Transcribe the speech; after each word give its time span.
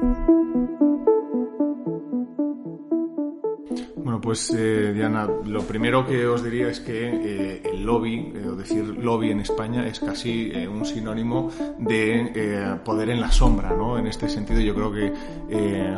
thank 0.00 0.28
you 0.28 0.39
pues 4.20 4.52
eh, 4.56 4.92
Diana, 4.94 5.28
lo 5.44 5.62
primero 5.62 6.06
que 6.06 6.26
os 6.26 6.42
diría 6.42 6.68
es 6.68 6.80
que 6.80 7.08
eh, 7.08 7.62
el 7.64 7.84
lobby, 7.84 8.32
eh, 8.34 8.46
o 8.46 8.56
decir 8.56 8.84
lobby 8.84 9.30
en 9.30 9.40
España, 9.40 9.86
es 9.86 10.00
casi 10.00 10.52
un 10.66 10.84
sinónimo 10.84 11.50
de 11.78 12.78
poder 12.84 13.10
en 13.10 13.20
la 13.20 13.30
sombra, 13.30 13.70
¿no? 13.70 13.98
En 13.98 14.06
este 14.06 14.28
sentido 14.28 14.60
yo 14.60 14.74
creo 14.74 14.92
que 14.92 15.12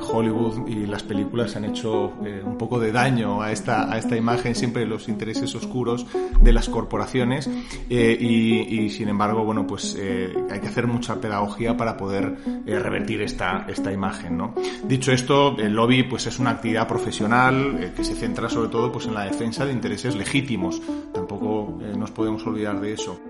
Hollywood 0.01 0.69
y 0.69 0.87
las 0.87 1.03
películas 1.03 1.57
han 1.57 1.65
hecho 1.65 2.13
un 2.45 2.57
poco 2.59 2.79
de 2.79 2.93
daño 2.93 3.43
a 3.43 3.53
esta, 3.53 3.93
a 3.93 3.99
esta 3.99 4.17
imagen, 4.17 4.55
siempre 4.55 4.87
los 4.87 5.09
intereses 5.09 5.55
oscuros 5.55 6.07
de 6.41 6.53
las 6.53 6.69
corporaciones 6.69 7.49
y, 7.89 8.89
sin 8.91 9.09
embargo, 9.09 9.45
bueno, 9.45 9.67
pues 9.67 9.97
hay 9.97 10.61
que 10.61 10.69
hacer 10.69 10.87
mucha 10.87 11.21
pedagogía 11.21 11.77
para 11.77 11.97
poder 11.97 12.37
revertir 12.67 13.23
esta, 13.23 13.67
esta 13.69 13.93
imagen, 13.93 14.37
¿no? 14.37 14.55
Dicho 14.85 15.13
esto, 15.13 15.57
el 15.59 15.73
lobby 15.75 16.03
pues 16.05 16.27
es 16.27 16.39
una 16.39 16.51
actividad 16.51 16.89
profesional 16.89 17.93
que 17.95 18.05
se 18.05 18.12
centra 18.15 18.49
sobre 18.49 18.69
todo 18.69 18.93
pues, 18.93 19.07
en 19.07 19.15
la 19.15 19.25
defensa 19.25 19.65
de 19.65 19.73
intereses 19.73 20.15
legítimos. 20.15 20.81
Tampoco 21.13 21.79
eh, 21.83 21.95
nos 21.97 22.11
podemos 22.11 22.47
olvidar 22.47 22.81
de 22.81 22.93
eso. 22.93 23.21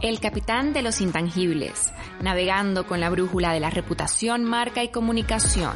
El 0.00 0.18
capitán 0.18 0.72
de 0.72 0.80
los 0.80 1.02
intangibles, 1.02 1.92
navegando 2.22 2.86
con 2.86 3.00
la 3.00 3.10
brújula 3.10 3.52
de 3.52 3.60
la 3.60 3.68
reputación, 3.68 4.44
marca 4.44 4.82
y 4.82 4.88
comunicación. 4.88 5.72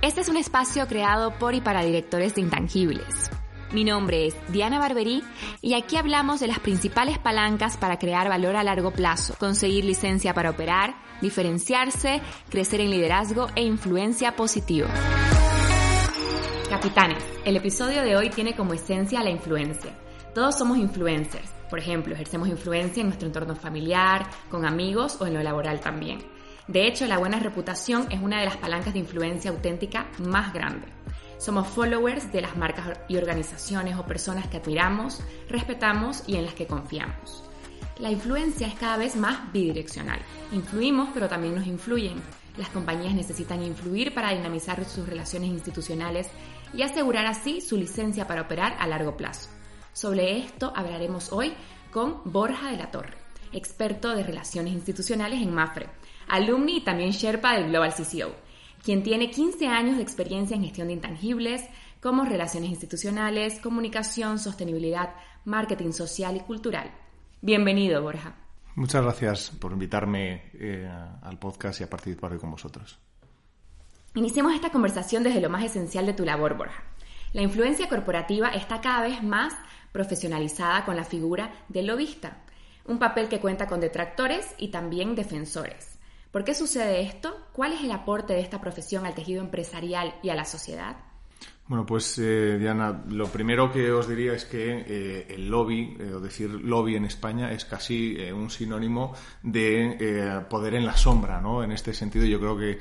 Este 0.00 0.20
es 0.20 0.28
un 0.28 0.36
espacio 0.36 0.86
creado 0.86 1.36
por 1.38 1.54
y 1.54 1.60
para 1.60 1.82
directores 1.82 2.34
de 2.34 2.42
intangibles. 2.42 3.30
Mi 3.74 3.82
nombre 3.82 4.28
es 4.28 4.36
Diana 4.52 4.78
Barberí 4.78 5.24
y 5.60 5.74
aquí 5.74 5.96
hablamos 5.96 6.38
de 6.38 6.46
las 6.46 6.60
principales 6.60 7.18
palancas 7.18 7.76
para 7.76 7.98
crear 7.98 8.28
valor 8.28 8.54
a 8.54 8.62
largo 8.62 8.92
plazo, 8.92 9.34
conseguir 9.36 9.84
licencia 9.84 10.32
para 10.32 10.50
operar, 10.50 10.94
diferenciarse, 11.20 12.22
crecer 12.48 12.80
en 12.82 12.90
liderazgo 12.90 13.48
e 13.56 13.64
influencia 13.64 14.36
positiva. 14.36 14.88
Capitanes, 16.70 17.18
el 17.44 17.56
episodio 17.56 18.02
de 18.02 18.14
hoy 18.14 18.30
tiene 18.30 18.54
como 18.54 18.74
esencia 18.74 19.24
la 19.24 19.30
influencia. 19.30 19.90
Todos 20.36 20.56
somos 20.56 20.78
influencers. 20.78 21.50
Por 21.68 21.80
ejemplo, 21.80 22.14
ejercemos 22.14 22.48
influencia 22.48 23.00
en 23.00 23.08
nuestro 23.08 23.26
entorno 23.26 23.56
familiar, 23.56 24.30
con 24.52 24.64
amigos 24.64 25.20
o 25.20 25.26
en 25.26 25.34
lo 25.34 25.42
laboral 25.42 25.80
también. 25.80 26.20
De 26.68 26.86
hecho, 26.86 27.06
la 27.06 27.18
buena 27.18 27.40
reputación 27.40 28.06
es 28.12 28.22
una 28.22 28.38
de 28.38 28.44
las 28.44 28.56
palancas 28.56 28.92
de 28.92 29.00
influencia 29.00 29.50
auténtica 29.50 30.06
más 30.20 30.52
grandes. 30.52 30.90
Somos 31.38 31.66
followers 31.68 32.32
de 32.32 32.40
las 32.40 32.56
marcas 32.56 32.98
y 33.08 33.16
organizaciones 33.16 33.96
o 33.96 34.06
personas 34.06 34.48
que 34.48 34.58
admiramos, 34.58 35.20
respetamos 35.48 36.22
y 36.26 36.36
en 36.36 36.44
las 36.44 36.54
que 36.54 36.66
confiamos. 36.66 37.44
La 37.98 38.10
influencia 38.10 38.66
es 38.66 38.74
cada 38.74 38.96
vez 38.96 39.14
más 39.14 39.52
bidireccional. 39.52 40.18
Influimos, 40.52 41.10
pero 41.14 41.28
también 41.28 41.54
nos 41.54 41.66
influyen. 41.66 42.20
Las 42.56 42.68
compañías 42.70 43.14
necesitan 43.14 43.62
influir 43.62 44.14
para 44.14 44.30
dinamizar 44.30 44.84
sus 44.84 45.08
relaciones 45.08 45.50
institucionales 45.50 46.28
y 46.72 46.82
asegurar 46.82 47.26
así 47.26 47.60
su 47.60 47.76
licencia 47.76 48.26
para 48.26 48.42
operar 48.42 48.76
a 48.80 48.86
largo 48.86 49.16
plazo. 49.16 49.48
Sobre 49.92 50.38
esto 50.38 50.72
hablaremos 50.74 51.32
hoy 51.32 51.54
con 51.92 52.20
Borja 52.24 52.70
de 52.70 52.76
la 52.76 52.90
Torre, 52.90 53.16
experto 53.52 54.14
de 54.14 54.24
relaciones 54.24 54.72
institucionales 54.72 55.40
en 55.40 55.54
MAFRE, 55.54 55.88
alumni 56.28 56.78
y 56.78 56.84
también 56.84 57.12
Sherpa 57.12 57.54
del 57.54 57.68
Global 57.68 57.94
CCO, 57.94 58.34
quien 58.84 59.02
tiene 59.02 59.30
15 59.30 59.66
años 59.66 59.96
de 59.96 60.02
experiencia 60.02 60.54
en 60.54 60.62
gestión 60.62 60.88
de 60.88 60.92
intangibles, 60.92 61.64
como 62.00 62.26
relaciones 62.26 62.68
institucionales, 62.68 63.58
comunicación, 63.60 64.38
sostenibilidad, 64.38 65.14
marketing 65.46 65.92
social 65.92 66.36
y 66.36 66.40
cultural. 66.40 66.92
Bienvenido, 67.40 68.02
Borja. 68.02 68.36
Muchas 68.74 69.02
gracias 69.02 69.50
por 69.58 69.72
invitarme 69.72 70.50
eh, 70.54 70.86
al 71.22 71.38
podcast 71.38 71.80
y 71.80 71.84
a 71.84 71.90
participar 71.90 72.32
hoy 72.32 72.38
con 72.38 72.50
vosotros. 72.50 72.98
Iniciemos 74.16 74.54
esta 74.54 74.70
conversación 74.70 75.22
desde 75.22 75.40
lo 75.40 75.48
más 75.48 75.64
esencial 75.64 76.04
de 76.04 76.12
tu 76.12 76.24
labor, 76.24 76.56
Borja. 76.56 76.84
La 77.32 77.40
influencia 77.40 77.88
corporativa 77.88 78.50
está 78.50 78.82
cada 78.82 79.02
vez 79.02 79.22
más 79.22 79.54
profesionalizada 79.92 80.84
con 80.84 80.94
la 80.94 81.04
figura 81.04 81.52
del 81.68 81.86
lobista, 81.86 82.42
un 82.84 82.98
papel 82.98 83.28
que 83.28 83.40
cuenta 83.40 83.66
con 83.66 83.80
detractores 83.80 84.54
y 84.58 84.68
también 84.68 85.14
defensores. 85.14 85.93
¿Por 86.34 86.42
qué 86.42 86.52
sucede 86.52 87.02
esto? 87.02 87.46
¿Cuál 87.52 87.74
es 87.74 87.84
el 87.84 87.92
aporte 87.92 88.32
de 88.32 88.40
esta 88.40 88.60
profesión 88.60 89.06
al 89.06 89.14
tejido 89.14 89.40
empresarial 89.40 90.16
y 90.20 90.30
a 90.30 90.34
la 90.34 90.44
sociedad? 90.44 90.96
Bueno, 91.66 91.86
pues 91.86 92.18
eh, 92.18 92.58
Diana, 92.58 93.04
lo 93.08 93.28
primero 93.28 93.72
que 93.72 93.90
os 93.90 94.06
diría 94.06 94.34
es 94.34 94.44
que 94.44 94.84
eh, 94.86 95.26
el 95.30 95.48
lobby, 95.48 95.96
eh, 95.98 96.12
o 96.12 96.20
decir 96.20 96.50
lobby 96.50 96.94
en 96.96 97.06
España, 97.06 97.52
es 97.52 97.64
casi 97.64 98.18
un 98.32 98.50
sinónimo 98.50 99.14
de 99.42 100.44
poder 100.50 100.74
en 100.74 100.84
la 100.84 100.94
sombra, 100.94 101.40
¿no? 101.40 101.64
En 101.64 101.72
este 101.72 101.94
sentido, 101.94 102.26
yo 102.26 102.38
creo 102.38 102.58
que 102.58 102.78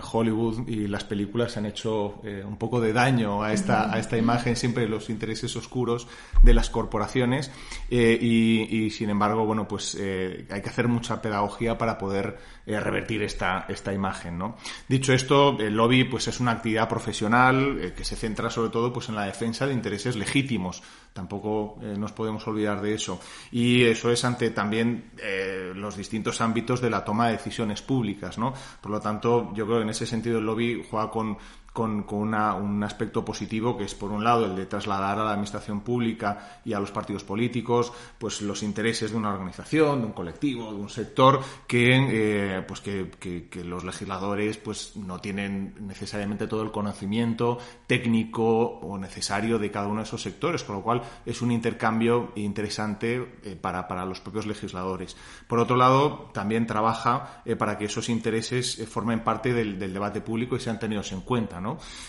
Hollywood 0.00 0.66
y 0.66 0.88
las 0.88 1.04
películas 1.04 1.58
han 1.58 1.66
hecho 1.66 2.22
un 2.22 2.56
poco 2.56 2.80
de 2.80 2.94
daño 2.94 3.42
a 3.42 3.52
esta, 3.52 3.92
a 3.92 3.98
esta 3.98 4.16
imagen, 4.16 4.56
siempre 4.56 4.88
los 4.88 5.10
intereses 5.10 5.54
oscuros 5.56 6.08
de 6.42 6.54
las 6.54 6.70
corporaciones, 6.70 7.50
y, 7.90 8.88
sin 8.90 9.10
embargo, 9.10 9.44
bueno, 9.44 9.68
pues 9.68 9.94
hay 9.94 10.62
que 10.62 10.70
hacer 10.70 10.88
mucha 10.88 11.20
pedagogía 11.20 11.76
para 11.76 11.98
poder 11.98 12.38
revertir 12.64 13.22
esta, 13.22 13.66
esta 13.68 13.92
imagen, 13.92 14.38
¿no? 14.38 14.56
Dicho 14.88 15.12
esto, 15.12 15.58
el 15.58 15.76
lobby, 15.76 16.04
pues 16.04 16.28
es 16.28 16.40
una 16.40 16.52
actividad 16.52 16.88
profesional 16.88 17.91
que 17.94 18.04
se 18.04 18.16
centra 18.16 18.50
sobre 18.50 18.70
todo 18.70 18.92
pues 18.92 19.08
en 19.08 19.14
la 19.14 19.26
defensa 19.26 19.66
de 19.66 19.72
intereses 19.72 20.16
legítimos. 20.16 20.82
Tampoco 21.12 21.78
eh, 21.82 21.94
nos 21.98 22.12
podemos 22.12 22.46
olvidar 22.46 22.80
de 22.80 22.94
eso. 22.94 23.20
Y 23.50 23.84
eso 23.84 24.10
es 24.10 24.24
ante 24.24 24.50
también 24.50 25.12
eh, 25.18 25.72
los 25.74 25.96
distintos 25.96 26.40
ámbitos 26.40 26.80
de 26.80 26.90
la 26.90 27.04
toma 27.04 27.26
de 27.26 27.32
decisiones 27.32 27.82
públicas, 27.82 28.38
¿no? 28.38 28.54
Por 28.80 28.90
lo 28.90 29.00
tanto, 29.00 29.52
yo 29.54 29.66
creo 29.66 29.78
que 29.78 29.84
en 29.84 29.90
ese 29.90 30.06
sentido 30.06 30.38
el 30.38 30.46
lobby 30.46 30.84
juega 30.88 31.10
con 31.10 31.36
con, 31.72 32.04
un 32.12 32.84
aspecto 32.84 33.24
positivo 33.24 33.76
que 33.76 33.84
es 33.84 33.94
por 33.94 34.10
un 34.10 34.22
lado 34.22 34.44
el 34.44 34.54
de 34.54 34.66
trasladar 34.66 35.18
a 35.18 35.24
la 35.24 35.30
administración 35.30 35.80
pública 35.80 36.60
y 36.64 36.74
a 36.74 36.80
los 36.80 36.90
partidos 36.90 37.24
políticos 37.24 37.92
pues 38.18 38.42
los 38.42 38.62
intereses 38.62 39.10
de 39.10 39.16
una 39.16 39.32
organización, 39.32 40.00
de 40.00 40.06
un 40.06 40.12
colectivo, 40.12 40.72
de 40.72 40.80
un 40.80 40.90
sector 40.90 41.40
que 41.66 42.58
eh, 42.58 42.62
pues 42.62 42.80
que, 42.80 43.62
los 43.64 43.84
legisladores 43.84 44.58
pues 44.58 44.96
no 44.96 45.20
tienen 45.20 45.74
necesariamente 45.80 46.46
todo 46.46 46.62
el 46.62 46.70
conocimiento 46.70 47.58
técnico 47.86 48.42
o 48.42 48.98
necesario 48.98 49.58
de 49.58 49.70
cada 49.70 49.86
uno 49.86 49.98
de 49.98 50.06
esos 50.06 50.22
sectores, 50.22 50.64
con 50.64 50.76
lo 50.76 50.82
cual 50.82 51.02
es 51.24 51.40
un 51.40 51.52
intercambio 51.52 52.32
interesante 52.34 53.38
eh, 53.44 53.56
para, 53.60 53.88
para, 53.88 54.04
los 54.04 54.20
propios 54.20 54.46
legisladores. 54.46 55.16
Por 55.46 55.58
otro 55.58 55.76
lado, 55.76 56.30
también 56.34 56.66
trabaja 56.66 57.42
eh, 57.44 57.56
para 57.56 57.78
que 57.78 57.86
esos 57.86 58.08
intereses 58.08 58.86
formen 58.88 59.24
parte 59.24 59.54
del 59.54 59.78
debate 59.92 60.20
público 60.20 60.56
y 60.56 60.60
sean 60.60 60.78
tenidos 60.78 61.12
en 61.12 61.20
cuenta. 61.20 61.61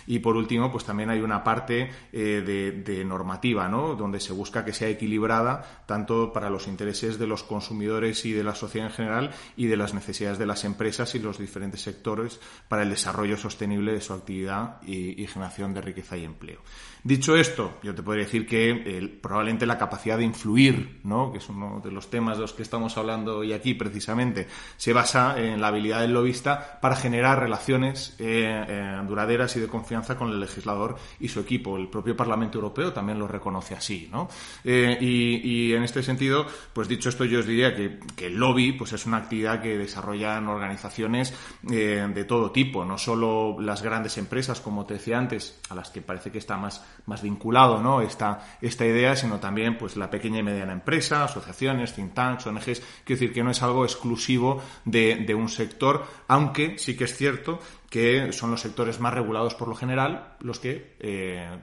Y 0.08 0.20
por 0.20 0.36
último, 0.36 0.72
pues 0.72 0.86
también 0.86 1.10
hay 1.10 1.22
una 1.22 1.44
parte 1.44 1.90
eh, 2.12 2.84
de, 2.86 3.06
normativa, 3.06 3.68
¿no? 3.68 3.96
Donde 3.96 4.20
se 4.20 4.34
busca 4.34 4.64
que 4.64 4.74
sea 4.74 4.90
equilibrada 4.90 5.84
tanto 5.86 6.32
para 6.32 6.50
los 6.50 6.68
intereses 6.68 7.20
de 7.20 7.28
los 7.28 7.44
consumidores 7.44 8.26
y 8.26 8.32
de 8.34 8.44
la 8.44 8.56
sociedad 8.56 8.88
en 8.88 8.94
general 8.94 9.32
y 9.58 9.68
de 9.68 9.78
las 9.78 9.94
necesidades 9.94 10.38
de 10.38 10.46
las 10.46 10.64
empresas 10.64 11.16
y 11.16 11.20
los 11.20 11.38
diferentes 11.38 11.82
sectores 11.82 12.40
para 12.68 12.84
el 12.84 12.90
desarrollo 12.90 13.38
sostenible 13.38 13.94
de 13.94 14.02
su 14.02 14.14
actividad 14.14 14.82
y 14.84 15.26
generación 15.28 15.74
de 15.74 15.82
riqueza 15.82 16.18
y 16.18 16.24
empleo. 16.24 16.60
Dicho 17.06 17.36
esto, 17.36 17.80
yo 17.84 17.94
te 17.94 18.02
podría 18.02 18.24
decir 18.24 18.48
que 18.48 18.70
eh, 18.70 19.20
probablemente 19.22 19.66
la 19.66 19.78
capacidad 19.78 20.18
de 20.18 20.24
influir, 20.24 21.02
¿no? 21.04 21.34
que 21.34 21.40
es 21.40 21.50
uno 21.50 21.82
de 21.84 21.92
los 21.92 22.10
temas 22.10 22.38
de 22.38 22.44
los 22.44 22.54
que 22.54 22.64
estamos 22.64 22.98
hablando 22.98 23.40
hoy 23.40 23.52
aquí 23.52 23.74
precisamente, 23.74 24.48
se 24.78 24.94
basa 24.94 25.38
en 25.38 25.60
la 25.60 25.68
habilidad 25.68 26.00
del 26.00 26.14
lobista 26.14 26.80
para 26.80 26.96
generar 26.96 27.42
relaciones 27.42 28.16
eh, 28.20 28.66
eh, 28.70 29.02
duraderas 29.06 29.54
y 29.58 29.60
de 29.60 29.68
confianza 29.68 30.18
con 30.18 30.30
el 30.30 30.40
legislador 30.40 30.96
y 31.20 31.28
su 31.28 31.42
equipo. 31.42 31.76
El 31.76 31.90
propio 31.90 32.16
Parlamento 32.16 32.58
Europeo 32.58 32.94
también 32.94 33.20
lo 33.20 33.28
reconoce 33.28 33.76
así. 33.76 34.08
¿no? 34.10 34.30
Y, 34.64 35.74
en 35.74 35.84
este 35.84 36.04
sentido, 36.04 36.46
pues 36.72 36.88
dicho 36.88 37.10
esto, 37.10 37.26
yo 37.26 37.40
os 37.40 37.46
diría 37.46 37.76
que, 37.76 38.00
el 38.26 38.38
lobby 38.38 38.72
pues 38.72 38.94
es 38.94 39.06
una 39.06 39.18
actividad 39.18 39.62
que 39.62 39.78
desarrollan 39.78 40.48
organizaciones 40.48 41.34
de 41.64 42.24
todo 42.24 42.52
tipo, 42.52 42.86
no 42.86 42.98
solo 42.98 43.60
las 43.60 43.82
grandes 43.82 44.18
empresas, 44.18 44.62
como 44.62 44.86
te 44.86 44.94
decía 44.94 45.18
antes, 45.18 45.60
a 45.70 45.76
las 45.76 45.90
que 45.90 46.02
parece 46.02 46.32
que 46.32 46.38
está 46.38 46.56
más 46.56 46.82
más 47.06 47.22
vinculado 47.22 47.82
¿no? 47.82 48.02
esta, 48.02 48.58
esta 48.62 48.86
idea, 48.86 49.16
sino 49.16 49.40
también 49.40 49.78
pues 49.78 49.98
la 49.98 50.10
pequeña 50.10 50.40
y 50.40 50.44
mediana 50.44 50.74
empresa, 50.74 51.26
asociaciones, 51.26 51.94
think 51.94 52.14
tanks, 52.14 52.48
ONGs. 52.48 52.82
Quiero 53.04 53.20
decir 53.20 53.34
que 53.34 53.44
no 53.44 53.52
es 53.52 53.62
algo 53.62 53.84
exclusivo 53.84 54.62
de, 54.86 55.18
de 55.18 55.36
un 55.36 55.50
sector, 55.50 56.06
aunque 56.28 56.78
sí 56.78 56.96
que 56.96 57.06
es 57.06 57.16
cierto 57.16 57.60
que 57.94 58.34
son 58.34 58.50
los 58.50 58.62
sectores 58.62 59.00
más 59.00 59.14
regulados 59.14 59.54
por 59.54 59.68
lo 59.68 59.76
general, 59.76 60.34
los 60.40 60.58
que 60.58 60.96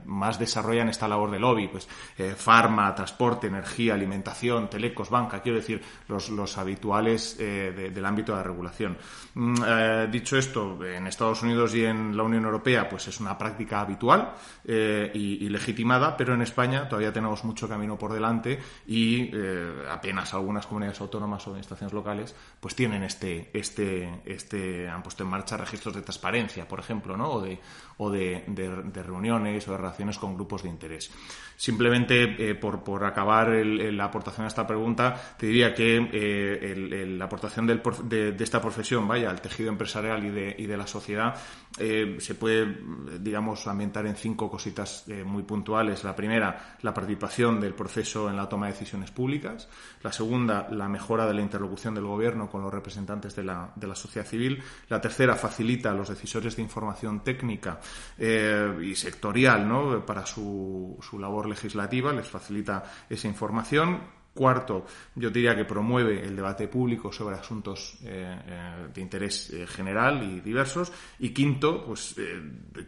más 0.05 0.39
desarrollan 0.39 0.87
esta 0.87 1.09
labor 1.09 1.29
de 1.29 1.39
lobby, 1.39 1.67
pues 1.67 1.89
farma, 2.37 2.95
transporte, 2.95 3.47
energía, 3.47 3.95
alimentación, 3.95 4.69
telecos, 4.69 5.09
banca, 5.09 5.41
quiero 5.41 5.57
decir, 5.57 5.81
los, 6.07 6.29
los 6.29 6.57
habituales 6.57 7.37
del 7.37 8.05
ámbito 8.05 8.31
de 8.31 8.37
la 8.37 8.43
regulación. 8.43 8.97
Mm, 9.33 10.09
dicho 10.09 10.37
esto, 10.37 10.79
en 10.85 11.05
Estados 11.07 11.43
Unidos 11.43 11.75
y 11.75 11.83
en 11.83 12.15
la 12.15 12.23
Unión 12.23 12.45
Europea, 12.45 12.87
pues 12.87 13.09
es 13.09 13.19
una 13.19 13.37
práctica 13.37 13.81
habitual 13.81 14.33
y, 14.65 15.45
y 15.45 15.49
legitimada, 15.49 16.15
pero 16.15 16.33
en 16.33 16.43
España 16.43 16.87
todavía 16.87 17.11
tenemos 17.11 17.43
mucho 17.43 17.67
camino 17.67 17.97
por 17.97 18.13
delante 18.13 18.57
y 18.87 19.29
eh, 19.33 19.85
apenas 19.89 20.33
algunas 20.33 20.65
comunidades 20.65 21.01
autónomas 21.01 21.45
o 21.45 21.49
administraciones 21.49 21.93
locales 21.93 22.35
pues 22.59 22.75
tienen 22.75 23.03
este, 23.03 23.49
este, 23.53 24.21
este, 24.25 24.89
han 24.89 25.03
puesto 25.03 25.23
en 25.23 25.29
marcha 25.29 25.57
registros 25.57 25.95
de 25.95 26.01
transparencia, 26.21 26.67
por 26.67 26.79
ejemplo, 26.79 27.17
¿no? 27.17 27.31
o, 27.31 27.41
de, 27.41 27.59
o 27.97 28.09
de, 28.11 29.03
reuniones 29.03 29.67
o 29.67 29.71
de 29.71 29.77
relaciones 29.77 30.17
con 30.19 30.35
grupos 30.35 30.63
de 30.63 30.69
interés. 30.69 31.11
Simplemente 31.57 32.49
eh, 32.49 32.55
por, 32.55 32.83
por 32.83 33.03
acabar 33.03 33.49
la 33.49 34.05
aportación 34.05 34.45
a 34.45 34.47
esta 34.47 34.65
pregunta, 34.65 35.35
te 35.37 35.47
diría 35.47 35.73
que 35.73 36.09
eh, 36.11 37.05
la 37.07 37.25
aportación 37.25 37.67
de, 37.67 38.35
esta 38.39 38.61
profesión, 38.61 39.07
vaya, 39.07 39.29
al 39.29 39.41
tejido 39.41 39.69
empresarial 39.69 40.23
y 40.25 40.29
de, 40.29 40.55
y 40.57 40.67
la 40.67 40.87
sociedad, 40.87 41.35
se 41.77 42.35
puede, 42.35 42.77
digamos, 43.19 43.67
ambientar 43.67 44.05
en 44.05 44.15
cinco 44.15 44.49
cositas 44.49 45.05
muy 45.25 45.43
puntuales. 45.43 46.03
La 46.03 46.15
primera, 46.15 46.77
la 46.81 46.93
participación 46.93 47.59
del 47.59 47.73
proceso 47.73 48.29
en 48.29 48.37
la 48.37 48.47
toma 48.49 48.67
de 48.67 48.73
decisiones 48.73 49.11
públicas. 49.11 49.69
La 50.01 50.11
segunda, 50.11 50.67
la 50.71 50.87
mejora 50.87 51.25
de 51.25 51.33
la 51.33 51.41
interlocución 51.41 51.93
del 51.93 52.05
gobierno 52.05 52.49
con 52.49 52.63
los 52.63 52.73
representantes 52.73 53.35
de 53.35 53.43
la, 53.43 53.71
de 53.75 53.87
la 53.87 53.95
sociedad 53.95 54.25
civil. 54.25 54.63
La 54.89 54.99
tercera, 54.99 55.35
facilita 55.35 55.93
los 55.93 56.09
decisores 56.11 56.55
de 56.55 56.61
información 56.61 57.23
técnica 57.23 57.79
eh, 58.17 58.77
y 58.83 58.95
sectorial 58.95 59.67
¿no? 59.67 60.05
para 60.05 60.25
su, 60.25 60.97
su 61.01 61.17
labor 61.17 61.47
legislativa, 61.47 62.13
les 62.13 62.27
facilita 62.27 62.83
esa 63.09 63.27
información 63.27 64.21
Cuarto, 64.33 64.85
yo 65.15 65.29
diría 65.29 65.57
que 65.57 65.65
promueve 65.65 66.25
el 66.25 66.37
debate 66.37 66.69
público 66.69 67.11
sobre 67.11 67.35
asuntos 67.35 67.97
eh, 68.05 68.39
eh, 68.47 68.87
de 68.93 69.01
interés 69.01 69.53
general 69.67 70.23
y 70.23 70.39
diversos. 70.39 70.89
Y 71.19 71.31
quinto, 71.31 71.83
pues 71.85 72.15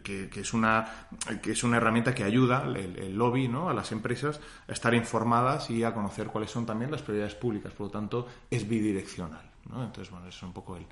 que, 0.02 0.30
es 0.34 0.54
una, 0.54 1.06
que 1.42 1.52
es 1.52 1.62
una 1.62 1.76
herramienta 1.76 2.14
que 2.14 2.24
ayuda 2.24 2.64
el, 2.74 3.14
lobby 3.14 3.48
¿no? 3.48 3.68
a 3.68 3.74
las 3.74 3.92
empresas 3.92 4.40
a 4.66 4.72
estar 4.72 4.94
informadas 4.94 5.68
y 5.68 5.84
a 5.84 5.92
conocer 5.92 6.28
cuáles 6.28 6.50
son 6.50 6.64
también 6.64 6.90
las 6.90 7.02
prioridades 7.02 7.34
públicas. 7.34 7.74
Por 7.74 7.88
lo 7.88 7.92
tanto, 7.92 8.26
es 8.50 8.66
bidireccional. 8.66 9.53
¿No? 9.68 9.84
Entonces, 9.84 10.10
bueno, 10.10 10.28
eso 10.28 10.38
es 10.38 10.42
un 10.42 10.52
poco 10.52 10.76
el, 10.76 10.86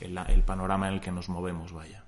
el 0.00 0.42
panorama 0.42 0.88
en 0.88 0.94
el 0.94 1.00
que 1.00 1.10
nos 1.10 1.28
movemos, 1.28 1.72
vaya. 1.72 2.04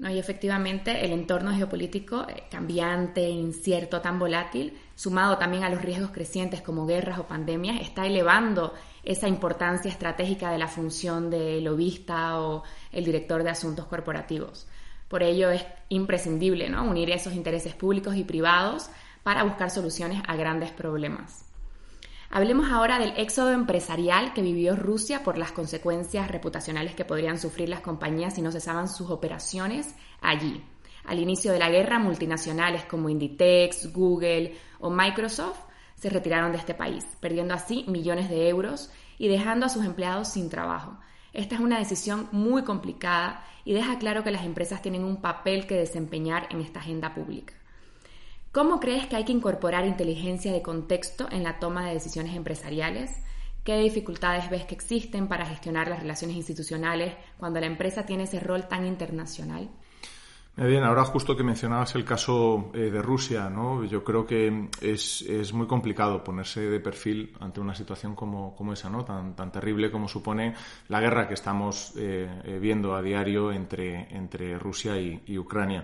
¿no? 0.00 0.10
Y 0.10 0.18
efectivamente 0.18 1.04
el 1.04 1.12
entorno 1.12 1.52
geopolítico 1.54 2.26
eh, 2.26 2.44
cambiante, 2.50 3.28
incierto, 3.28 4.00
tan 4.00 4.18
volátil, 4.18 4.76
sumado 4.94 5.36
también 5.38 5.62
a 5.62 5.68
los 5.68 5.82
riesgos 5.82 6.10
crecientes 6.10 6.62
como 6.62 6.86
guerras 6.86 7.18
o 7.18 7.26
pandemias, 7.26 7.80
está 7.80 8.06
elevando 8.06 8.74
esa 9.04 9.28
importancia 9.28 9.90
estratégica 9.90 10.50
de 10.50 10.58
la 10.58 10.68
función 10.68 11.30
de 11.30 11.60
lobista 11.60 12.40
o 12.40 12.64
el 12.92 13.04
director 13.04 13.42
de 13.42 13.50
asuntos 13.50 13.86
corporativos. 13.86 14.66
Por 15.08 15.22
ello 15.22 15.50
es 15.50 15.64
imprescindible 15.90 16.70
¿no? 16.70 16.84
unir 16.84 17.10
esos 17.10 17.34
intereses 17.34 17.74
públicos 17.74 18.16
y 18.16 18.24
privados 18.24 18.90
para 19.22 19.42
buscar 19.42 19.70
soluciones 19.70 20.22
a 20.26 20.36
grandes 20.36 20.70
problemas. 20.70 21.44
Hablemos 22.32 22.70
ahora 22.70 23.00
del 23.00 23.12
éxodo 23.16 23.50
empresarial 23.50 24.32
que 24.32 24.40
vivió 24.40 24.76
Rusia 24.76 25.24
por 25.24 25.36
las 25.36 25.50
consecuencias 25.50 26.30
reputacionales 26.30 26.94
que 26.94 27.04
podrían 27.04 27.40
sufrir 27.40 27.68
las 27.68 27.80
compañías 27.80 28.34
si 28.34 28.40
no 28.40 28.52
cesaban 28.52 28.88
sus 28.88 29.10
operaciones 29.10 29.96
allí. 30.20 30.62
Al 31.04 31.18
inicio 31.18 31.50
de 31.50 31.58
la 31.58 31.70
guerra, 31.70 31.98
multinacionales 31.98 32.84
como 32.84 33.08
Inditex, 33.08 33.92
Google 33.92 34.56
o 34.78 34.90
Microsoft 34.90 35.58
se 35.96 36.08
retiraron 36.08 36.52
de 36.52 36.58
este 36.58 36.72
país, 36.72 37.04
perdiendo 37.18 37.52
así 37.52 37.84
millones 37.88 38.30
de 38.30 38.48
euros 38.48 38.92
y 39.18 39.26
dejando 39.26 39.66
a 39.66 39.68
sus 39.68 39.84
empleados 39.84 40.28
sin 40.28 40.48
trabajo. 40.48 40.98
Esta 41.32 41.56
es 41.56 41.60
una 41.60 41.80
decisión 41.80 42.28
muy 42.30 42.62
complicada 42.62 43.44
y 43.64 43.74
deja 43.74 43.98
claro 43.98 44.22
que 44.22 44.30
las 44.30 44.44
empresas 44.44 44.82
tienen 44.82 45.02
un 45.02 45.20
papel 45.20 45.66
que 45.66 45.74
desempeñar 45.74 46.46
en 46.50 46.60
esta 46.60 46.78
agenda 46.78 47.12
pública. 47.12 47.54
¿Cómo 48.52 48.80
crees 48.80 49.06
que 49.06 49.14
hay 49.14 49.24
que 49.24 49.30
incorporar 49.30 49.86
inteligencia 49.86 50.52
de 50.52 50.60
contexto 50.60 51.28
en 51.30 51.44
la 51.44 51.60
toma 51.60 51.86
de 51.86 51.94
decisiones 51.94 52.34
empresariales? 52.34 53.12
¿Qué 53.62 53.78
dificultades 53.78 54.50
ves 54.50 54.64
que 54.64 54.74
existen 54.74 55.28
para 55.28 55.46
gestionar 55.46 55.86
las 55.86 56.00
relaciones 56.00 56.36
institucionales 56.36 57.14
cuando 57.38 57.60
la 57.60 57.66
empresa 57.66 58.06
tiene 58.06 58.24
ese 58.24 58.40
rol 58.40 58.66
tan 58.66 58.86
internacional? 58.86 59.70
Bien, 60.62 60.84
ahora 60.84 61.04
justo 61.06 61.34
que 61.34 61.42
mencionabas 61.42 61.94
el 61.94 62.04
caso 62.04 62.70
eh, 62.74 62.90
de 62.90 63.00
Rusia, 63.00 63.48
¿no? 63.48 63.82
yo 63.84 64.04
creo 64.04 64.26
que 64.26 64.68
es, 64.82 65.22
es, 65.22 65.54
muy 65.54 65.66
complicado 65.66 66.22
ponerse 66.22 66.60
de 66.60 66.80
perfil 66.80 67.34
ante 67.40 67.60
una 67.60 67.74
situación 67.74 68.14
como, 68.14 68.54
como 68.54 68.74
esa, 68.74 68.90
¿no? 68.90 69.02
tan, 69.02 69.34
tan 69.34 69.50
terrible 69.50 69.90
como 69.90 70.06
supone 70.06 70.54
la 70.88 71.00
guerra 71.00 71.26
que 71.26 71.32
estamos 71.32 71.94
eh, 71.96 72.28
eh, 72.44 72.58
viendo 72.60 72.94
a 72.94 73.00
diario 73.00 73.50
entre, 73.52 74.14
entre 74.14 74.58
Rusia 74.58 75.00
y, 75.00 75.38
Ucrania. 75.38 75.82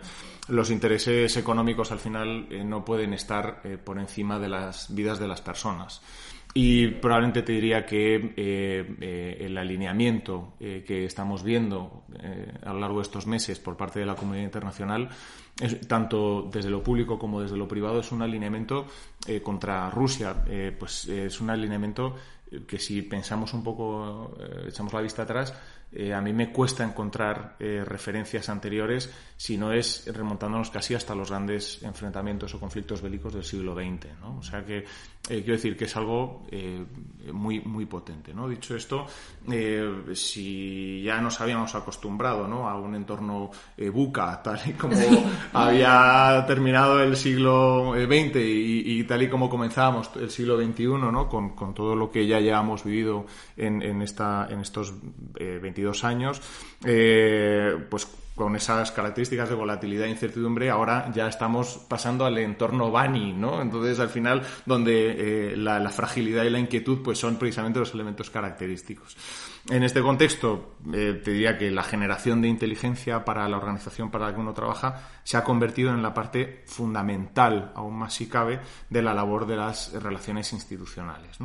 Los 0.48 0.70
intereses 0.70 1.34
económicos 1.38 1.90
al 1.90 1.98
final 1.98 2.46
no 2.68 2.84
pueden 2.84 3.14
estar 3.14 3.62
por 3.82 3.98
encima 3.98 4.38
de 4.38 4.48
las 4.48 4.94
vidas 4.94 5.18
de 5.18 5.26
las 5.26 5.40
personas. 5.40 6.02
Y 6.58 6.86
probablemente 6.88 7.42
te 7.42 7.52
diría 7.52 7.84
que 7.84 8.32
eh, 8.34 8.96
eh, 9.02 9.36
el 9.40 9.58
alineamiento 9.58 10.54
eh, 10.58 10.82
que 10.86 11.04
estamos 11.04 11.42
viendo 11.42 12.04
a 12.64 12.72
lo 12.72 12.80
largo 12.80 12.96
de 12.96 13.02
estos 13.02 13.26
meses 13.26 13.58
por 13.58 13.76
parte 13.76 14.00
de 14.00 14.06
la 14.06 14.14
comunidad 14.14 14.44
internacional, 14.44 15.10
tanto 15.86 16.48
desde 16.50 16.70
lo 16.70 16.82
público 16.82 17.18
como 17.18 17.42
desde 17.42 17.58
lo 17.58 17.68
privado, 17.68 18.00
es 18.00 18.10
un 18.10 18.22
alineamiento 18.22 18.86
contra 19.42 19.90
Rusia. 19.90 20.34
pues 20.78 21.06
es 21.08 21.42
un 21.42 21.50
alineamiento 21.50 22.14
que 22.66 22.78
si 22.78 23.02
pensamos 23.02 23.52
un 23.54 23.64
poco, 23.64 24.36
echamos 24.66 24.92
la 24.92 25.00
vista 25.00 25.22
atrás, 25.22 25.52
eh, 25.92 26.12
a 26.12 26.20
mí 26.20 26.32
me 26.32 26.50
cuesta 26.50 26.84
encontrar 26.84 27.56
eh, 27.60 27.82
referencias 27.86 28.48
anteriores 28.48 29.08
si 29.36 29.56
no 29.56 29.72
es 29.72 30.04
remontándonos 30.12 30.70
casi 30.70 30.94
hasta 30.94 31.14
los 31.14 31.30
grandes 31.30 31.82
enfrentamientos 31.82 32.52
o 32.54 32.60
conflictos 32.60 33.00
bélicos 33.00 33.32
del 33.32 33.44
siglo 33.44 33.74
XX. 33.74 34.18
¿no? 34.20 34.38
O 34.38 34.42
sea 34.42 34.64
que 34.64 34.78
eh, 34.78 34.84
quiero 35.28 35.52
decir 35.52 35.76
que 35.76 35.84
es 35.84 35.96
algo 35.96 36.46
muy, 37.32 37.60
muy 37.60 37.86
potente. 37.86 38.34
¿no? 38.34 38.48
Dicho 38.48 38.74
esto, 38.74 39.06
si 40.14 41.02
ya 41.02 41.20
nos 41.20 41.40
habíamos 41.40 41.74
acostumbrado 41.74 42.48
¿no? 42.48 42.68
a 42.68 42.78
un 42.78 42.94
entorno 42.94 43.50
buca, 43.92 44.42
tal 44.42 44.60
y 44.66 44.72
como 44.72 44.96
había 45.52 46.44
terminado 46.46 47.00
el 47.00 47.16
siglo 47.16 47.92
XX 47.94 48.36
y, 48.36 49.04
tal 49.04 49.22
y 49.22 49.28
como 49.28 49.48
comenzábamos 49.48 50.10
el 50.16 50.30
siglo 50.30 50.56
XXI, 50.60 50.86
¿no? 50.86 51.28
con, 51.28 51.54
con 51.54 51.74
todo 51.74 51.94
lo 51.94 52.10
que 52.10 52.26
ya 52.26 52.35
llevamos 52.40 52.84
vivido 52.84 53.26
en, 53.56 53.82
en, 53.82 54.02
esta, 54.02 54.48
en 54.50 54.60
estos 54.60 54.94
22 55.34 56.04
años, 56.04 56.40
eh, 56.84 57.76
pues 57.88 58.06
con 58.36 58.54
esas 58.54 58.92
características 58.92 59.48
de 59.48 59.54
volatilidad 59.54 60.06
e 60.06 60.10
incertidumbre, 60.10 60.68
ahora 60.68 61.10
ya 61.12 61.26
estamos 61.26 61.80
pasando 61.88 62.26
al 62.26 62.36
entorno 62.36 62.90
Bani, 62.90 63.32
¿no? 63.32 63.62
Entonces, 63.62 63.98
al 63.98 64.10
final, 64.10 64.42
donde 64.66 65.52
eh, 65.52 65.56
la, 65.56 65.88
fragilidad 65.88 66.44
y 66.44 66.50
la 66.50 66.58
inquietud 66.58 66.98
pues 67.02 67.18
son 67.18 67.36
precisamente 67.36 67.78
los 67.78 67.94
elementos 67.94 68.28
característicos. 68.28 69.16
En 69.68 69.82
este 69.82 70.00
contexto, 70.00 70.76
eh, 70.92 71.20
te 71.24 71.32
diría 71.32 71.58
que 71.58 71.70
la 71.72 71.82
generación 71.82 72.40
de 72.40 72.46
inteligencia 72.46 73.24
para 73.24 73.48
la 73.48 73.56
organización 73.56 74.12
para 74.12 74.26
la 74.26 74.34
que 74.34 74.40
uno 74.40 74.52
trabaja 74.52 75.08
se 75.24 75.36
ha 75.36 75.42
convertido 75.42 75.90
en 75.90 76.02
la 76.02 76.14
parte 76.14 76.62
fundamental, 76.66 77.72
aún 77.74 77.98
más 77.98 78.14
si 78.14 78.28
cabe, 78.28 78.60
de 78.88 79.02
la 79.02 79.12
labor 79.12 79.44
de 79.46 79.56
las 79.56 79.92
relaciones 79.94 80.52
institucionales. 80.52 81.38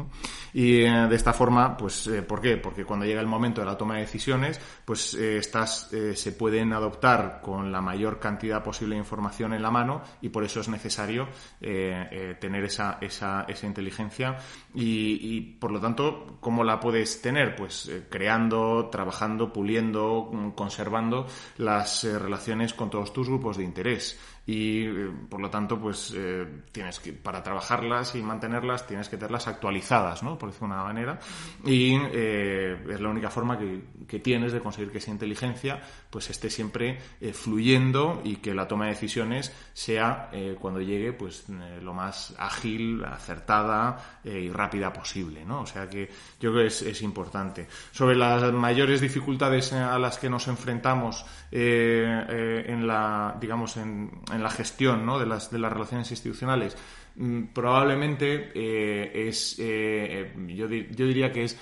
Y 0.54 0.82
eh, 0.82 1.08
de 1.10 1.16
esta 1.16 1.34
forma, 1.34 1.76
pues, 1.76 2.06
eh, 2.08 2.22
¿por 2.22 2.42
qué? 2.42 2.58
Porque 2.58 2.86
cuando 2.86 3.06
llega 3.06 3.22
el 3.22 3.28
momento 3.28 3.62
de 3.62 3.68
la 3.68 3.78
toma 3.78 3.96
de 3.96 4.02
decisiones, 4.02 4.60
pues 4.86 5.16
estas 5.16 5.90
se 6.14 6.32
pueden 6.34 6.74
adoptar 6.82 7.42
con 7.42 7.72
la 7.72 7.82
mayor 7.82 8.20
cantidad 8.20 8.64
posible 8.64 8.96
de 8.96 9.00
información 9.00 9.54
en 9.54 9.62
la 9.62 9.72
mano 9.72 10.02
y 10.22 10.30
por 10.30 10.44
eso 10.44 10.60
es 10.60 10.68
necesario 10.68 11.28
tener 11.60 12.64
esa, 12.64 12.98
esa, 13.02 13.46
esa 13.48 13.68
inteligencia 13.68 14.38
y, 14.74 15.42
por 15.60 15.72
lo 15.72 15.80
tanto, 15.80 16.38
¿cómo 16.40 16.64
la 16.64 16.80
puedes 16.80 17.22
tener? 17.22 17.56
Pues 17.56 17.90
creando, 18.10 18.90
trabajando, 18.92 19.52
puliendo, 19.52 20.30
mm, 20.32 20.52
conservando 20.52 21.28
las 21.58 22.04
eh, 22.04 22.18
relaciones 22.18 22.74
con 22.74 22.90
todos 22.90 23.14
tus 23.14 23.28
grupos 23.28 23.58
de 23.58 23.64
interés. 23.64 24.20
Y 24.46 24.86
eh, 24.86 25.12
por 25.30 25.40
lo 25.40 25.50
tanto 25.50 25.80
pues 25.80 26.14
eh, 26.16 26.48
tienes 26.72 27.00
que 27.00 27.14
para 27.14 27.44
trabajarlas 27.44 28.16
y 28.16 28.24
mantenerlas 28.24 28.88
tienes 28.88 29.08
que 29.08 29.18
tenerlas 29.18 29.48
actualizadas 29.48 30.24
no 30.24 30.38
por 30.38 30.50
decirlo 30.50 30.70
de 30.70 30.74
una 30.74 30.84
manera. 30.84 31.20
Y 31.64 31.96
eh, 32.12 32.78
es 32.90 33.00
la 33.00 33.10
única 33.10 33.30
forma 33.30 33.58
que, 33.58 33.82
que, 34.08 34.20
tienes 34.20 34.52
de 34.52 34.60
conseguir 34.60 34.92
que 34.92 34.98
esa 34.98 35.12
inteligencia 35.12 35.82
pues 36.10 36.30
esté 36.30 36.50
siempre 36.50 37.00
fluyendo 37.34 38.22
y 38.24 38.38
que 38.38 38.54
la 38.54 38.68
toma 38.68 38.86
de 38.86 38.92
decisiones 38.92 39.54
sea 39.74 40.30
cuando 40.60 40.82
llegue 40.82 41.14
pues 41.14 41.46
lo 41.82 41.94
más 41.94 42.36
ágil 42.38 43.04
acertada 43.04 44.20
y 44.24 44.50
rápida 44.50 44.92
posible 44.92 45.46
no 45.46 45.62
o 45.62 45.66
sea 45.66 45.90
que 45.90 46.10
yo 46.40 46.52
creo 46.52 46.64
que 46.64 46.68
es, 46.68 46.82
es 46.82 47.02
importante. 47.02 47.68
Sobre 47.92 48.16
las 48.16 48.52
mayores 48.52 49.02
dificultades 49.02 49.74
a 49.74 49.98
las 49.98 50.18
que 50.18 50.30
nos 50.30 50.48
enfrentamos 50.48 51.26
en 51.52 52.88
la 52.88 53.38
digamos 53.40 53.78
en 53.78 54.12
en 54.32 54.44
la 54.44 54.50
gestión 54.50 55.06
¿no? 55.06 55.20
de, 55.20 55.26
las, 55.26 55.52
de 55.52 55.60
las 55.60 55.72
relaciones 55.72 56.10
institucionales, 56.12 56.78
mm, 57.16 57.44
probablemente 57.54 58.52
eh, 58.54 59.28
es, 59.28 59.56
eh, 59.60 60.34
yo, 60.48 60.68
yo, 60.68 61.06
diría 61.06 61.32
que 61.32 61.44
es 61.44 61.58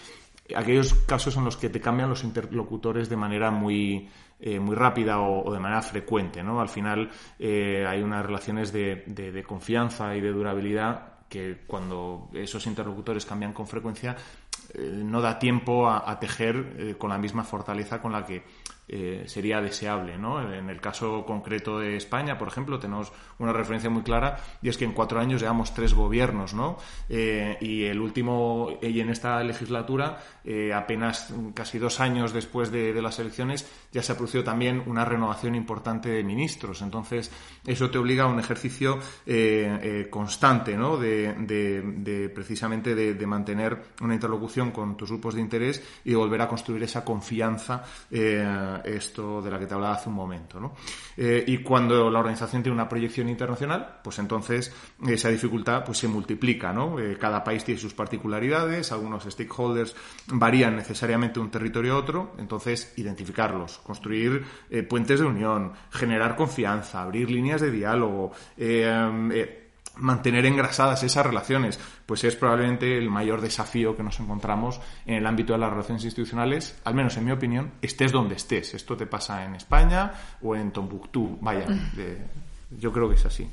aquellos 0.56 0.94
casos 0.94 1.38
en 1.38 1.46
los 1.46 1.58
que 1.58 1.70
te 1.70 1.80
cambian 1.80 2.10
los 2.10 2.24
interlocutores 2.24 3.10
de 3.10 3.16
manera 3.16 3.52
muy, 3.52 4.10
eh, 4.40 4.60
muy 4.60 4.76
rápida 4.76 5.20
o, 5.20 5.52
de 5.54 5.60
manera 5.60 5.82
frecuente. 5.82 6.44
¿no? 6.44 6.60
Al 6.60 6.70
final 6.70 7.10
hay 7.40 8.02
unas 8.02 8.26
relaciones 8.26 8.72
de, 8.72 9.04
de, 9.08 9.44
confianza 9.44 10.16
y 10.16 10.22
de 10.22 10.32
durabilidad 10.32 11.20
que 11.30 11.60
cuando 11.68 12.30
esos 12.34 12.66
interlocutores 12.66 13.26
cambian 13.26 13.54
con 13.54 13.68
frecuencia 13.68 14.16
no 14.76 15.22
da 15.22 15.38
tiempo 15.38 15.88
a 15.88 16.20
tejer 16.20 16.96
con 16.98 17.12
la 17.12 17.18
misma 17.18 17.44
fortaleza 17.44 18.02
con 18.02 18.12
la 18.12 18.26
que 18.26 18.44
eh, 18.92 19.26
sería 19.28 19.62
deseable. 19.62 20.18
¿no? 20.18 20.52
En 20.52 20.68
el 20.68 20.82
caso 20.82 21.24
concreto 21.24 21.78
de 21.78 21.96
España, 21.96 22.40
por 22.40 22.48
ejemplo, 22.48 22.80
tenemos 22.80 23.12
una 23.38 23.54
referencia 23.54 23.88
muy 23.88 24.02
clara 24.02 24.40
y 24.64 24.70
es 24.70 24.78
que 24.78 24.86
en 24.86 24.94
cuatro 24.94 25.20
años 25.20 25.42
llevamos 25.42 25.76
tres 25.76 25.94
gobiernos 25.94 26.56
¿no? 26.56 26.78
Eh, 27.08 27.56
y 27.62 27.84
el 27.84 28.02
último, 28.02 28.80
y 28.82 29.00
en 29.00 29.10
esta 29.10 29.44
legislatura, 29.44 30.18
eh, 30.44 30.74
apenas 30.74 31.32
casi 31.54 31.78
dos 31.78 32.00
años 32.00 32.34
después 32.34 32.72
de, 32.72 33.00
las 33.00 33.20
elecciones, 33.20 33.70
ya 33.92 34.02
se 34.02 34.12
ha 34.12 34.16
producido 34.16 34.44
también 34.44 34.82
una 34.88 35.06
renovación 35.06 35.54
importante 35.54 36.10
de 36.10 36.24
ministros. 36.24 36.82
Entonces, 36.82 37.32
eso 37.68 37.92
te 37.92 38.00
obliga 38.00 38.24
a 38.24 38.28
un 38.28 38.40
ejercicio 38.40 39.00
constante 40.10 40.76
¿no? 40.76 40.98
de, 40.98 42.32
precisamente 42.34 42.96
de, 42.96 43.28
mantener 43.28 43.84
una 44.02 44.16
interlocución 44.16 44.72
con 44.72 44.98
tus 44.98 45.10
grupos 45.10 45.36
de 45.36 45.42
interés 45.42 45.84
y 46.04 46.16
volver 46.16 46.42
a 46.42 46.48
construir 46.48 46.82
esa 46.84 47.06
confianza 47.06 47.84
esto 48.84 49.42
de 49.42 49.52
la 49.52 49.60
que 49.60 49.66
te 49.66 49.74
hablaba 49.74 49.96
hace 49.96 50.10
un 50.10 50.16
momento. 50.16 50.60
¿no? 50.60 50.74
Eh, 51.18 51.44
y 51.48 51.60
cuando 51.60 52.10
la 52.10 52.20
organización 52.20 52.64
tiene 52.64 52.76
una 52.76 52.90
proyección 52.90 53.30
internacional, 53.30 54.00
pues 54.04 54.20
entonces 54.20 54.74
esa 55.08 55.30
dificultad 55.30 55.84
pues, 55.84 55.98
se 55.98 56.08
multiplica. 56.08 56.74
¿no? 56.74 57.00
Eh, 57.00 57.18
cada 57.20 57.44
país 57.44 57.64
tiene 57.64 57.80
sus 57.80 57.94
particularidades, 57.94 58.92
algunos 58.92 59.24
stakeholders 59.24 59.96
varían 60.28 60.76
necesariamente 60.76 61.40
de 61.40 61.46
un 61.46 61.52
territorio 61.52 61.94
a 61.94 61.98
otro, 61.98 62.34
entonces 62.38 62.94
identificarlos, 62.98 63.80
construir 63.80 64.44
eh, 64.70 64.84
puentes 64.84 65.20
de 65.20 65.26
unión, 65.26 65.74
generar 65.92 66.36
confianza, 66.36 67.02
abrir 67.02 67.30
líneas 67.30 67.62
de 67.62 67.72
diálogo 67.72 68.32
mantener 70.00 70.46
engrasadas 70.46 71.04
esas 71.04 71.26
relaciones, 71.26 71.80
pues 72.06 72.24
es 72.24 72.36
probablemente 72.36 72.98
el 72.98 73.10
mayor 73.10 73.42
desafío 73.42 73.96
que 73.96 74.04
nos 74.04 74.20
encontramos 74.20 74.80
en 75.06 75.16
el 75.16 75.26
ámbito 75.26 75.54
de 75.54 75.60
las 75.60 75.70
relaciones 75.70 76.04
institucionales, 76.04 76.80
al 76.84 76.96
menos 76.96 77.16
en 77.18 77.26
mi 77.26 77.32
opinión, 77.32 77.72
estés 77.82 78.12
donde 78.12 78.36
estés. 78.36 78.74
Esto 78.74 78.98
te 78.98 79.06
pasa 79.06 79.46
en 79.46 79.56
España 79.56 80.12
o 80.42 80.56
en 80.56 80.72
Tombuctú, 80.72 81.38
vaya, 81.42 81.66
yo 82.72 82.92
creo 82.92 83.10
que 83.10 83.16
es 83.16 83.26
así. 83.26 83.50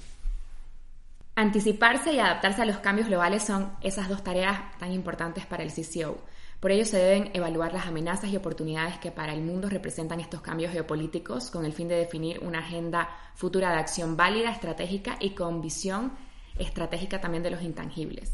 Anticiparse 1.38 2.14
y 2.14 2.18
adaptarse 2.18 2.62
a 2.62 2.66
los 2.66 2.78
cambios 2.78 3.08
globales 3.08 3.42
son 3.42 3.72
esas 3.82 4.08
dos 4.08 4.24
tareas 4.24 4.58
tan 4.78 4.92
importantes 4.92 5.44
para 5.44 5.62
el 5.62 5.70
CCO. 5.70 6.16
Por 6.60 6.70
ello 6.70 6.86
se 6.86 6.96
deben 6.96 7.30
evaluar 7.34 7.74
las 7.74 7.86
amenazas 7.86 8.30
y 8.30 8.36
oportunidades 8.36 8.98
que 8.98 9.10
para 9.10 9.34
el 9.34 9.42
mundo 9.42 9.68
representan 9.68 10.20
estos 10.20 10.40
cambios 10.40 10.72
geopolíticos 10.72 11.50
con 11.50 11.66
el 11.66 11.74
fin 11.74 11.88
de 11.88 11.96
definir 11.96 12.38
una 12.40 12.60
agenda 12.60 13.10
futura 13.34 13.70
de 13.70 13.76
acción 13.76 14.16
válida, 14.16 14.50
estratégica 14.50 15.16
y 15.20 15.34
con 15.34 15.60
visión 15.60 16.12
estratégica 16.58 17.20
también 17.20 17.42
de 17.42 17.50
los 17.50 17.62
intangibles 17.62 18.32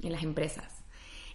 en 0.00 0.12
las 0.12 0.22
empresas. 0.22 0.84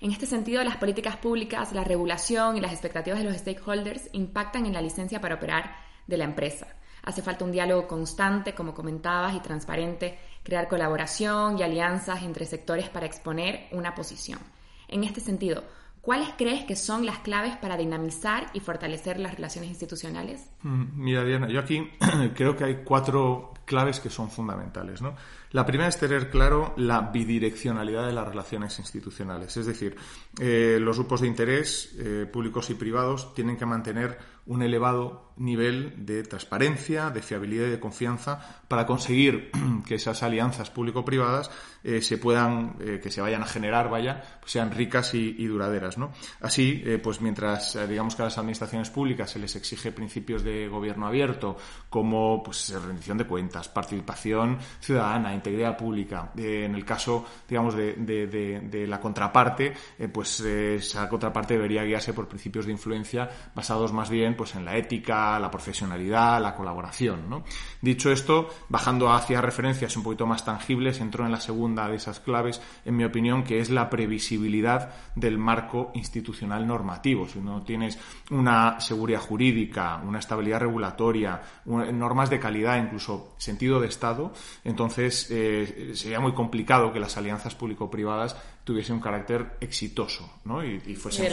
En 0.02 0.12
este 0.12 0.26
sentido, 0.26 0.64
las 0.64 0.78
políticas 0.78 1.18
públicas, 1.18 1.72
la 1.72 1.84
regulación 1.84 2.58
y 2.58 2.62
las 2.62 2.74
expectativas 2.74 3.20
de 3.20 3.26
los 3.26 3.38
stakeholders 3.38 4.10
impactan 4.12 4.66
en 4.66 4.74
la 4.74 4.82
licencia 4.82 5.22
para 5.22 5.36
operar 5.36 5.76
de 6.08 6.18
la 6.18 6.26
empresa. 6.26 6.68
Hace 7.04 7.22
falta 7.22 7.46
un 7.46 7.52
diálogo 7.52 7.88
constante, 7.88 8.54
como 8.54 8.74
comentabas, 8.74 9.36
y 9.36 9.40
transparente, 9.40 10.18
crear 10.44 10.68
colaboración 10.68 11.58
y 11.58 11.64
alianzas 11.64 12.24
entre 12.24 12.46
sectores 12.46 12.90
para 12.90 13.06
exponer 13.06 13.68
una 13.72 13.96
posición. 13.96 14.40
En 14.88 15.04
este 15.04 15.22
sentido, 15.22 15.64
¿Cuáles 16.04 16.32
crees 16.38 16.66
que 16.66 16.76
son 16.76 17.06
las 17.06 17.20
claves 17.20 17.56
para 17.56 17.78
dinamizar 17.78 18.48
y 18.52 18.60
fortalecer 18.60 19.22
las 19.22 19.36
relaciones 19.36 19.70
institucionales? 19.70 20.50
Mm, 20.64 21.02
mira, 21.02 21.24
Diana, 21.24 21.48
yo 21.48 21.62
aquí 21.62 21.90
creo 22.36 22.58
que 22.58 22.66
hay 22.66 22.82
cuatro 22.84 23.54
claves 23.64 24.02
que 24.02 24.10
son 24.10 24.30
fundamentales. 24.30 25.02
¿no? 25.02 25.16
La 25.52 25.66
primera 25.66 25.88
es 25.88 25.98
tener 25.98 26.30
claro 26.30 26.74
la 26.76 27.00
bidireccionalidad 27.00 28.06
de 28.06 28.12
las 28.12 28.28
relaciones 28.28 28.78
institucionales. 28.80 29.56
Es 29.56 29.66
decir, 29.66 29.96
eh, 30.42 30.78
los 30.82 30.98
grupos 30.98 31.22
de 31.22 31.28
interés, 31.28 31.96
eh, 31.98 32.28
públicos 32.30 32.70
y 32.70 32.74
privados, 32.74 33.34
tienen 33.34 33.56
que 33.56 33.66
mantener 33.66 34.18
un 34.46 34.62
elevado 34.62 35.34
nivel 35.38 36.06
de 36.06 36.24
transparencia, 36.24 37.10
de 37.10 37.22
fiabilidad 37.22 37.68
y 37.68 37.72
de 37.72 37.80
confianza 37.80 38.62
para 38.68 38.86
conseguir 38.86 39.52
que 39.88 39.96
esas 39.96 40.22
alianzas 40.24 40.70
público-privadas 40.70 41.50
eh, 41.84 42.02
se 42.02 42.18
puedan, 42.18 42.76
eh, 42.80 43.00
que 43.02 43.10
se 43.10 43.22
vayan 43.22 43.42
a 43.42 43.46
generar, 43.46 43.90
vaya, 43.90 44.24
pues 44.40 44.52
sean 44.52 44.72
ricas 44.72 45.14
y, 45.14 45.46
duraderas, 45.48 45.98
¿no? 45.98 46.12
Así, 46.42 46.82
eh, 46.86 46.98
pues 46.98 47.22
mientras, 47.22 47.78
digamos 47.88 48.16
que 48.16 48.22
a 48.22 48.26
las 48.26 48.38
administraciones 48.38 48.90
públicas 48.90 49.32
se 49.32 49.40
les 49.40 49.56
exige 49.56 49.92
principios 49.92 50.44
de 50.44 50.68
gobierno 50.68 51.08
abierto, 51.08 51.58
como, 51.90 52.42
pues, 52.42 52.74
rendición 52.86 53.18
de 53.18 53.26
cuentas, 53.26 53.68
participación 53.70 54.58
ciudadana, 54.80 55.34
integridad 55.34 55.78
pública, 55.78 56.32
en 56.38 56.76
el 56.76 56.86
caso, 56.86 57.26
digamos, 57.48 57.76
de, 57.76 57.96
de 57.96 58.88
la 58.88 59.00
contraparte, 59.00 59.74
pues 60.12 60.40
esa 60.40 61.10
contraparte 61.10 61.56
debería 61.56 61.84
guiarse 61.84 62.14
por 62.14 62.28
principios 62.28 62.66
de 62.66 62.72
influencia 62.72 63.30
basados 63.54 63.92
más 63.92 64.10
bien 64.10 64.33
pues 64.36 64.56
en 64.56 64.66
la 64.66 64.78
ética, 64.78 65.40
la 65.40 65.52
profesionalidad, 65.52 66.42
la 66.42 66.56
colaboración. 66.56 67.30
¿no? 67.30 67.44
Dicho 67.82 68.12
esto, 68.12 68.50
bajando 68.70 69.12
hacia 69.12 69.42
referencias 69.42 69.96
un 69.98 70.04
poquito 70.04 70.26
más 70.26 70.46
tangibles, 70.46 71.00
entró 71.00 71.26
en 71.26 71.32
la 71.32 71.40
segunda 71.40 71.88
de 71.88 71.96
esas 71.96 72.20
claves, 72.20 72.62
en 72.86 72.96
mi 72.96 73.04
opinión, 73.04 73.44
que 73.44 73.60
es 73.60 73.70
la 73.70 73.90
previsibilidad 73.90 74.94
del 75.16 75.38
marco 75.38 75.92
institucional 75.94 76.66
normativo. 76.66 77.28
Si 77.28 77.40
no 77.40 77.64
tienes 77.64 77.98
una 78.32 78.80
seguridad 78.80 79.20
jurídica, 79.20 80.02
una 80.04 80.20
estabilidad 80.20 80.62
regulatoria, 80.62 81.42
normas 81.66 82.30
de 82.30 82.40
calidad, 82.40 82.84
incluso 82.84 83.36
sentido 83.38 83.80
de 83.80 83.88
Estado, 83.88 84.34
entonces 84.64 85.28
eh, 85.30 85.92
sería 85.94 86.20
muy 86.20 86.34
complicado 86.34 86.92
que 86.92 87.00
las 87.00 87.18
alianzas 87.18 87.56
público-privadas 87.56 88.36
tuviesen 88.64 88.96
un 88.96 89.02
carácter 89.02 89.58
exitoso 89.60 90.40
¿no? 90.46 90.64
y, 90.64 90.82
y 90.86 90.96
fuesen 90.96 91.32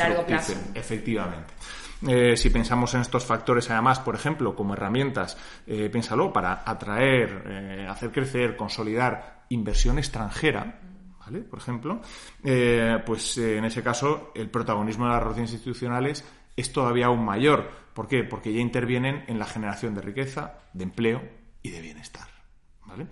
efectivamente. 0.74 1.54
Eh, 2.06 2.36
si 2.36 2.50
pensamos 2.50 2.94
en 2.94 3.02
estos 3.02 3.24
factores, 3.24 3.70
además, 3.70 4.00
por 4.00 4.14
ejemplo, 4.14 4.54
como 4.54 4.74
herramientas, 4.74 5.36
eh, 5.66 5.90
para 6.32 6.62
atraer, 6.64 7.44
eh, 7.46 7.86
hacer 7.88 8.10
crecer, 8.10 8.56
consolidar 8.56 9.44
inversión 9.50 9.98
extranjera, 9.98 10.80
¿vale? 11.18 11.40
Por 11.40 11.58
ejemplo, 11.58 12.00
pues 13.04 13.38
en 13.38 13.64
ese 13.64 13.82
caso 13.82 14.32
el 14.34 14.48
protagonismo 14.48 15.06
de 15.06 15.12
las 15.12 15.22
relaciones 15.22 15.52
institucionales 15.52 16.24
es 16.56 16.72
todavía 16.72 17.06
aún 17.06 17.24
mayor. 17.24 17.70
¿Por 17.94 18.06
qué? 18.06 18.22
Porque 18.22 18.52
ya 18.52 18.60
intervienen 18.60 19.24
en 19.26 19.38
la 19.38 19.46
generación 19.46 19.94
de 19.94 20.02
riqueza, 20.02 20.58
de 20.72 20.84
empleo 20.84 21.22
y 21.62 21.70
de 21.70 21.80
bienestar. 21.80 22.28
¿Vale? 22.86 23.08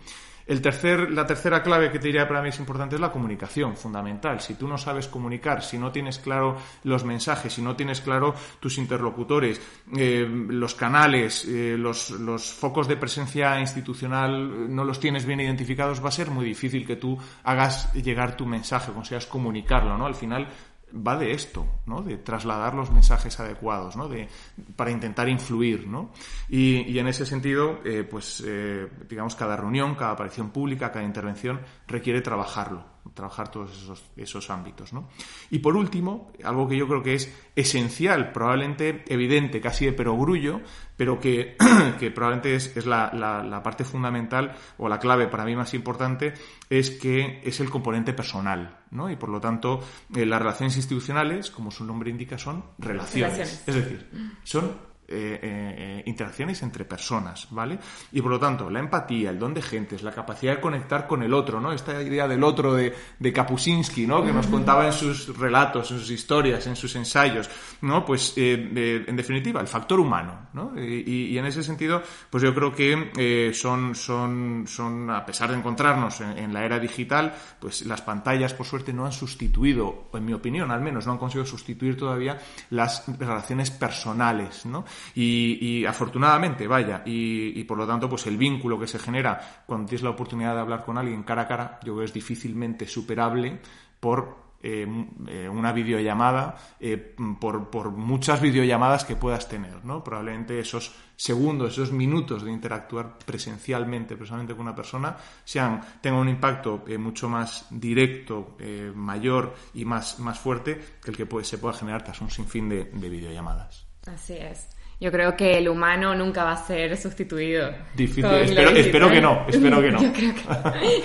El 0.49 0.63
tercer, 0.63 1.11
la 1.11 1.27
tercera 1.27 1.63
clave 1.63 1.91
que 1.93 1.99
te 1.99 2.07
diría 2.07 2.27
para 2.27 2.41
mí 2.41 2.49
es 2.49 2.59
importante 2.59 2.95
es 2.95 3.01
la 3.03 3.13
comunicación, 3.13 3.77
fundamental. 3.77 4.41
Si 4.41 4.55
tú 4.55 4.67
no 4.67 4.79
sabes 4.79 5.07
comunicar, 5.07 5.63
si 5.63 5.77
no 5.77 5.93
tienes 5.93 6.19
claro 6.19 6.57
los 6.85 7.05
mensajes, 7.05 7.53
si 7.53 7.61
no 7.61 7.77
tienes 7.77 8.01
claro 8.01 8.35
tus 8.59 8.79
interlocutores, 8.79 9.61
eh, 9.95 10.27
los 10.27 10.75
canales, 10.75 11.45
eh, 11.45 11.77
los, 11.79 12.09
los, 12.13 12.51
focos 12.51 12.89
de 12.89 12.97
presencia 12.97 13.61
institucional 13.61 14.33
eh, 14.35 14.67
no 14.71 14.85
los 14.85 14.99
tienes 14.99 15.27
bien 15.27 15.41
identificados, 15.41 16.03
va 16.03 16.09
a 16.09 16.13
ser 16.13 16.31
muy 16.31 16.47
difícil 16.47 16.87
que 16.87 16.97
tú 16.97 17.19
hagas 17.45 17.93
llegar 17.93 18.35
tu 18.35 18.47
mensaje, 18.47 18.91
consigas 18.93 19.27
comunicarlo, 19.27 19.99
¿no? 19.99 20.07
Al 20.07 20.15
final 20.15 20.49
va 20.95 21.17
de 21.17 21.33
esto, 21.33 21.67
¿no? 21.87 22.03
De 22.03 22.17
trasladar 22.17 22.75
los 22.75 22.91
mensajes 22.91 23.39
adecuados, 23.41 23.97
¿no? 23.97 24.09
De, 24.09 24.29
para 24.77 24.91
intentar 24.91 25.29
influir, 25.29 25.87
¿no? 25.87 26.13
Y, 26.49 26.99
en 26.99 27.07
ese 27.09 27.27
sentido, 27.27 27.81
eh, 27.85 28.05
pues, 28.09 28.43
eh, 28.47 28.89
digamos, 29.09 29.35
cada 29.37 29.57
reunión, 29.57 29.95
cada 29.95 30.13
aparición 30.13 30.51
pública, 30.51 30.91
cada 30.91 31.05
intervención 31.05 31.61
requiere 31.87 32.21
trabajarlo, 32.21 32.85
trabajar 33.15 33.51
todos 33.51 33.71
esos, 33.73 34.05
esos 34.17 34.51
ámbitos. 34.51 34.93
¿no? 34.93 35.09
Y 35.51 35.59
por 35.59 35.77
último, 35.77 36.33
algo 36.45 36.69
que 36.69 36.77
yo 36.77 36.87
creo 36.87 37.03
que 37.03 37.15
es 37.15 37.33
esencial, 37.55 38.33
probablemente 38.33 39.05
evidente, 39.09 39.61
casi 39.61 39.87
de 39.87 39.93
perogrullo, 39.93 40.61
pero 40.97 41.19
que, 41.19 41.57
que 41.99 42.11
probablemente 42.11 42.55
es, 42.55 42.77
es 42.77 42.87
la, 42.87 43.11
la, 43.13 43.63
parte 43.63 43.85
fundamental 43.85 44.57
o 44.79 44.89
la 44.89 44.99
clave 44.99 45.29
para 45.29 45.45
mí 45.45 45.55
más 45.57 45.75
importante, 45.75 46.35
es 46.71 46.91
que 46.91 47.41
es 47.45 47.61
el 47.61 47.71
componente 47.71 48.13
personal. 48.13 48.79
¿no? 48.91 49.11
Y 49.11 49.17
por 49.17 49.29
lo 49.29 49.41
tanto, 49.41 49.81
eh, 50.15 50.25
las 50.25 50.41
relaciones 50.41 50.77
institucionales, 50.77 51.51
como 51.51 51.71
su 51.71 51.85
nombre 51.85 52.11
indica, 52.11 52.39
son 52.39 52.65
relaciones. 52.79 53.33
relaciones. 53.37 53.63
Es 53.67 53.75
decir, 53.75 54.11
son 54.45 54.88
eh, 55.11 55.41
eh, 55.43 56.03
interacciones 56.05 56.63
entre 56.63 56.85
personas, 56.85 57.49
¿vale? 57.51 57.79
Y 58.13 58.21
por 58.21 58.31
lo 58.31 58.39
tanto, 58.39 58.69
la 58.69 58.79
empatía, 58.79 59.31
el 59.31 59.39
don 59.39 59.55
de 59.55 59.63
gentes, 59.63 60.03
la 60.03 60.13
capacidad 60.13 60.57
de 60.57 60.61
conectar 60.61 61.07
con 61.07 61.23
el 61.23 61.33
otro, 61.33 61.63
¿no? 61.63 61.73
Esta 61.73 62.03
idea 62.03 62.29
del 62.29 62.45
otro 62.45 62.75
de, 62.75 62.95
de 63.19 63.33
Kapuscinski, 63.33 64.07
¿no? 64.07 64.23
Que 64.23 64.35
nos 64.35 64.49
contaba 64.49 64.85
en 64.85 64.93
sus 64.93 65.35
relatos, 65.39 65.91
en 65.93 65.99
sus 66.01 66.11
historias, 66.11 66.67
en 66.67 66.77
sus 66.77 66.95
ensayos, 66.95 67.49
¿no? 67.81 68.05
Pues, 68.05 68.35
eh, 68.37 69.05
en 69.07 69.17
definitiva, 69.17 69.63
el 69.63 69.67
factor 69.67 69.99
humano, 69.99 70.49
¿no? 70.53 70.75
Y, 70.79 71.39
en 71.39 71.47
ese 71.47 71.63
sentido, 71.63 72.03
pues 72.29 72.43
yo 72.43 72.55
creo 72.55 72.75
que 72.75 73.51
son, 73.55 73.95
son, 73.95 74.65
son, 74.67 75.09
a 75.09 75.25
pesar 75.25 75.51
de 75.51 75.57
encontrarnos 75.57 76.21
en, 76.21 76.37
en, 76.37 76.53
la 76.53 76.67
era 76.67 76.79
digital, 76.79 77.35
pues 77.59 77.87
las 77.87 78.03
pantallas, 78.03 78.53
por 78.53 78.67
suerte, 78.67 78.93
no 78.93 79.07
han 79.07 79.13
sustituido, 79.13 80.11
en 80.13 80.27
mi 80.27 80.35
opinión 80.35 80.71
al 80.71 80.83
menos, 80.83 81.07
no 81.07 81.13
han 81.13 81.19
conseguido 81.19 81.47
sustituir 81.47 81.97
todavía 81.97 82.39
las 82.69 83.05
relaciones 83.19 83.71
personales, 83.71 84.67
¿no? 84.67 84.85
Y, 85.15 85.85
afortunadamente, 85.85 86.67
vaya, 86.67 87.03
y, 87.05 87.63
por 87.65 87.79
lo 87.79 87.87
tanto, 87.87 88.09
pues 88.09 88.27
el 88.27 88.37
vínculo 88.37 88.79
que 88.79 88.87
se 88.87 88.99
genera 88.99 89.65
cuando 89.67 89.87
tienes 89.87 90.03
la 90.03 90.11
oportunidad 90.11 90.55
de 90.55 90.61
hablar 90.61 90.85
con 90.85 90.99
alguien 90.99 91.23
cara 91.23 91.43
a 91.43 91.49
cara, 91.49 91.79
yo 91.83 91.93
creo 91.93 91.99
que 91.99 92.05
es 92.05 92.13
difícilmente 92.13 92.87
superable 92.87 93.61
por 94.01 94.49
eh, 94.61 94.85
eh, 95.29 95.49
una 95.49 95.71
videollamada, 95.71 96.57
eh, 96.81 97.15
por, 97.39 97.71
por, 97.71 97.93
muchas 97.93 98.41
videollamadas 98.41 99.05
que 99.05 99.15
puedas 99.15 99.49
tener, 99.49 99.85
¿no? 99.85 100.03
Probablemente 100.03 100.59
esos 100.59 100.97
segundos, 101.15 101.75
esos 101.75 101.93
minutos 101.93 102.43
de 102.43 102.51
interactuar 102.51 103.19
presencialmente, 103.19 104.17
personalmente 104.17 104.57
con 104.57 104.63
una 104.63 104.75
persona, 104.75 105.17
sean, 105.45 105.81
tengan 106.01 106.23
un 106.23 106.29
impacto 106.29 106.85
mucho 106.99 107.29
más 107.29 107.67
directo, 107.71 108.57
mayor 108.97 109.55
y 109.75 109.85
más, 109.85 110.19
más 110.19 110.41
fuerte 110.41 110.99
que 111.05 111.13
el 111.13 111.17
que 111.17 111.27
puede, 111.27 111.45
se 111.45 111.59
pueda 111.59 111.75
generar 111.75 112.03
tras 112.03 112.21
un 112.21 112.31
sinfín 112.31 112.69
de, 112.69 112.85
de 112.85 113.09
videollamadas. 113.09 113.87
Así 114.07 114.35
es. 114.35 114.78
Yo 115.01 115.13
creo 115.13 115.37
que 115.37 115.57
el 115.59 115.69
humano 115.69 116.15
nunca 116.17 116.43
va 116.43 116.53
a 116.53 116.67
ser 116.67 116.97
sustituido. 116.97 117.71
Difícil. 117.95 118.25
Espero, 118.25 118.71
espero, 118.71 119.09
que 119.11 119.21
no, 119.21 119.47
espero 119.49 119.81
que 119.81 119.93
no. 119.93 120.03
Yo 120.03 120.13
creo 120.13 120.35
que... 120.35 120.43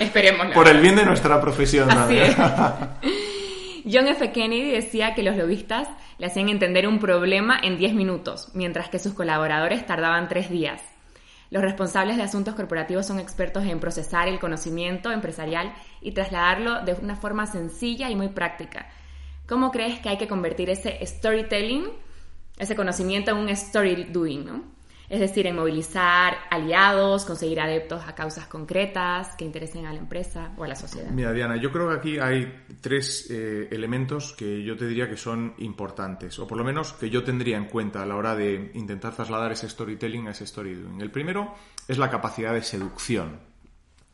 Esperemos. 0.04 0.48
Por 0.48 0.68
el 0.68 0.80
bien 0.80 0.96
de 0.96 1.04
nuestra 1.04 1.40
profesión. 1.40 1.88
Así 1.90 2.18
John 3.90 4.08
F. 4.08 4.32
Kennedy 4.32 4.72
decía 4.72 5.14
que 5.14 5.22
los 5.22 5.36
lobistas 5.36 5.88
le 6.18 6.26
hacían 6.26 6.48
entender 6.48 6.88
un 6.88 6.98
problema 6.98 7.60
en 7.62 7.76
10 7.76 7.94
minutos, 7.94 8.48
mientras 8.54 8.88
que 8.88 8.98
sus 8.98 9.12
colaboradores 9.12 9.86
tardaban 9.86 10.26
3 10.26 10.50
días. 10.50 10.82
Los 11.50 11.62
responsables 11.62 12.16
de 12.16 12.22
asuntos 12.22 12.54
corporativos 12.54 13.06
son 13.06 13.20
expertos 13.20 13.64
en 13.64 13.78
procesar 13.78 14.26
el 14.26 14.40
conocimiento 14.40 15.12
empresarial 15.12 15.72
y 16.00 16.12
trasladarlo 16.12 16.80
de 16.80 16.94
una 16.94 17.14
forma 17.14 17.46
sencilla 17.46 18.10
y 18.10 18.16
muy 18.16 18.28
práctica. 18.28 18.88
¿Cómo 19.46 19.70
crees 19.70 20.00
que 20.00 20.08
hay 20.08 20.16
que 20.16 20.26
convertir 20.26 20.70
ese 20.70 20.98
storytelling 21.06 21.84
ese 22.56 22.76
conocimiento 22.76 23.30
en 23.30 23.38
un 23.38 23.48
story 23.50 24.04
doing, 24.04 24.44
¿no? 24.44 24.74
Es 25.08 25.20
decir, 25.20 25.46
en 25.46 25.54
movilizar 25.54 26.34
aliados, 26.50 27.26
conseguir 27.26 27.60
adeptos 27.60 28.02
a 28.06 28.14
causas 28.14 28.46
concretas 28.46 29.36
que 29.36 29.44
interesen 29.44 29.84
a 29.84 29.92
la 29.92 29.98
empresa 29.98 30.52
o 30.56 30.64
a 30.64 30.68
la 30.68 30.74
sociedad. 30.74 31.10
Mira, 31.10 31.32
Diana, 31.32 31.56
yo 31.56 31.70
creo 31.70 31.90
que 31.90 31.94
aquí 31.94 32.18
hay 32.18 32.64
tres 32.80 33.30
eh, 33.30 33.68
elementos 33.70 34.32
que 34.32 34.64
yo 34.64 34.76
te 34.76 34.86
diría 34.86 35.08
que 35.08 35.16
son 35.18 35.54
importantes, 35.58 36.38
o 36.38 36.46
por 36.46 36.56
lo 36.56 36.64
menos 36.64 36.94
que 36.94 37.10
yo 37.10 37.22
tendría 37.22 37.58
en 37.58 37.66
cuenta 37.66 38.02
a 38.02 38.06
la 38.06 38.16
hora 38.16 38.34
de 38.34 38.70
intentar 38.74 39.14
trasladar 39.14 39.52
ese 39.52 39.68
storytelling 39.68 40.26
a 40.26 40.30
ese 40.30 40.44
story 40.44 40.74
doing. 40.74 41.00
El 41.00 41.10
primero 41.10 41.54
es 41.86 41.98
la 41.98 42.08
capacidad 42.08 42.54
de 42.54 42.62
seducción. 42.62 43.53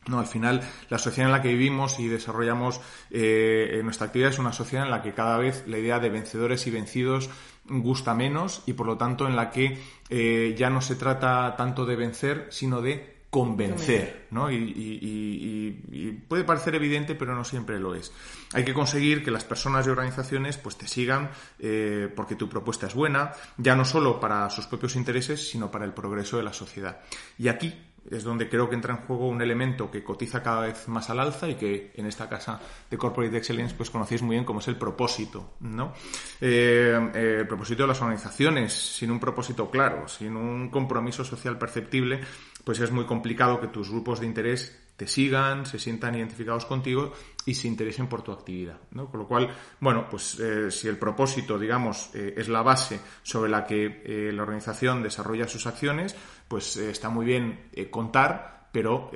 No, 0.07 0.17
al 0.17 0.25
final, 0.25 0.61
la 0.89 0.97
sociedad 0.97 1.29
en 1.29 1.31
la 1.31 1.43
que 1.43 1.49
vivimos 1.49 1.99
y 1.99 2.07
desarrollamos 2.07 2.81
eh, 3.11 3.81
nuestra 3.83 4.07
actividad 4.07 4.31
es 4.31 4.39
una 4.39 4.51
sociedad 4.51 4.85
en 4.85 4.91
la 4.91 5.03
que 5.03 5.13
cada 5.13 5.37
vez 5.37 5.63
la 5.67 5.77
idea 5.77 5.99
de 5.99 6.09
vencedores 6.09 6.65
y 6.65 6.71
vencidos 6.71 7.29
gusta 7.65 8.15
menos 8.15 8.63
y 8.65 8.73
por 8.73 8.87
lo 8.87 8.97
tanto 8.97 9.27
en 9.27 9.35
la 9.35 9.51
que 9.51 9.79
eh, 10.09 10.55
ya 10.57 10.71
no 10.71 10.81
se 10.81 10.95
trata 10.95 11.55
tanto 11.55 11.85
de 11.85 11.95
vencer, 11.95 12.47
sino 12.49 12.81
de 12.81 13.21
convencer, 13.29 14.27
¿no? 14.31 14.51
Y, 14.51 16.19
puede 16.27 16.43
parecer 16.43 16.75
evidente, 16.75 17.15
pero 17.15 17.33
no 17.33 17.45
siempre 17.45 17.79
lo 17.79 17.95
es. 17.95 18.11
Hay 18.53 18.65
que 18.65 18.73
conseguir 18.73 19.23
que 19.23 19.31
las 19.31 19.45
personas 19.45 19.87
y 19.87 19.89
organizaciones 19.89 20.57
pues 20.57 20.77
te 20.77 20.85
sigan 20.85 21.31
eh, 21.57 22.11
porque 22.13 22.35
tu 22.35 22.49
propuesta 22.49 22.87
es 22.87 22.93
buena, 22.93 23.31
ya 23.57 23.75
no 23.75 23.85
solo 23.85 24.19
para 24.19 24.49
sus 24.49 24.67
propios 24.67 24.97
intereses, 24.97 25.49
sino 25.49 25.71
para 25.71 25.85
el 25.85 25.93
progreso 25.93 26.35
de 26.35 26.43
la 26.43 26.51
sociedad. 26.51 26.99
Y 27.37 27.47
aquí 27.47 27.73
es 28.09 28.23
donde 28.23 28.49
creo 28.49 28.67
que 28.67 28.75
entra 28.75 28.93
en 28.93 29.01
juego 29.01 29.27
un 29.27 29.41
elemento 29.41 29.91
que 29.91 30.03
cotiza 30.03 30.41
cada 30.41 30.61
vez 30.61 30.87
más 30.87 31.09
al 31.09 31.19
alza 31.19 31.47
y 31.47 31.55
que 31.55 31.91
en 31.95 32.05
esta 32.07 32.27
casa 32.27 32.59
de 32.89 32.97
Corporate 32.97 33.37
Excellence 33.37 33.75
pues 33.75 33.89
conocéis 33.89 34.21
muy 34.21 34.35
bien 34.35 34.45
como 34.45 34.59
es 34.59 34.67
el 34.67 34.75
propósito, 34.75 35.53
¿no? 35.59 35.93
Eh, 36.39 37.11
eh, 37.13 37.37
el 37.41 37.47
propósito 37.47 37.83
de 37.83 37.87
las 37.87 38.01
organizaciones, 38.01 38.73
sin 38.73 39.11
un 39.11 39.19
propósito 39.19 39.69
claro, 39.69 40.07
sin 40.07 40.35
un 40.35 40.69
compromiso 40.69 41.23
social 41.23 41.57
perceptible, 41.57 42.21
pues 42.63 42.79
es 42.79 42.91
muy 42.91 43.05
complicado 43.05 43.59
que 43.59 43.67
tus 43.67 43.89
grupos 43.89 44.19
de 44.19 44.25
interés 44.25 44.77
te 45.01 45.07
sigan, 45.07 45.65
se 45.65 45.79
sientan 45.79 46.13
identificados 46.13 46.65
contigo 46.65 47.11
y 47.45 47.53
se 47.53 47.67
interesen 47.67 48.07
por 48.07 48.21
tu 48.21 48.31
actividad. 48.31 48.79
¿no? 48.91 49.09
Con 49.09 49.21
lo 49.21 49.27
cual, 49.27 49.49
bueno, 49.79 50.07
pues 50.09 50.39
eh, 50.39 50.71
si 50.71 50.87
el 50.87 50.97
propósito, 50.97 51.57
digamos, 51.57 52.13
eh, 52.13 52.33
es 52.37 52.49
la 52.49 52.61
base 52.61 52.99
sobre 53.23 53.49
la 53.49 53.65
que 53.65 54.01
eh, 54.05 54.31
la 54.31 54.43
organización 54.43 55.01
desarrolla 55.01 55.47
sus 55.47 55.67
acciones, 55.67 56.15
pues 56.47 56.77
está 56.77 57.09
muy 57.09 57.25
bien 57.25 57.69
contar, 57.89 58.69
pero 58.71 59.09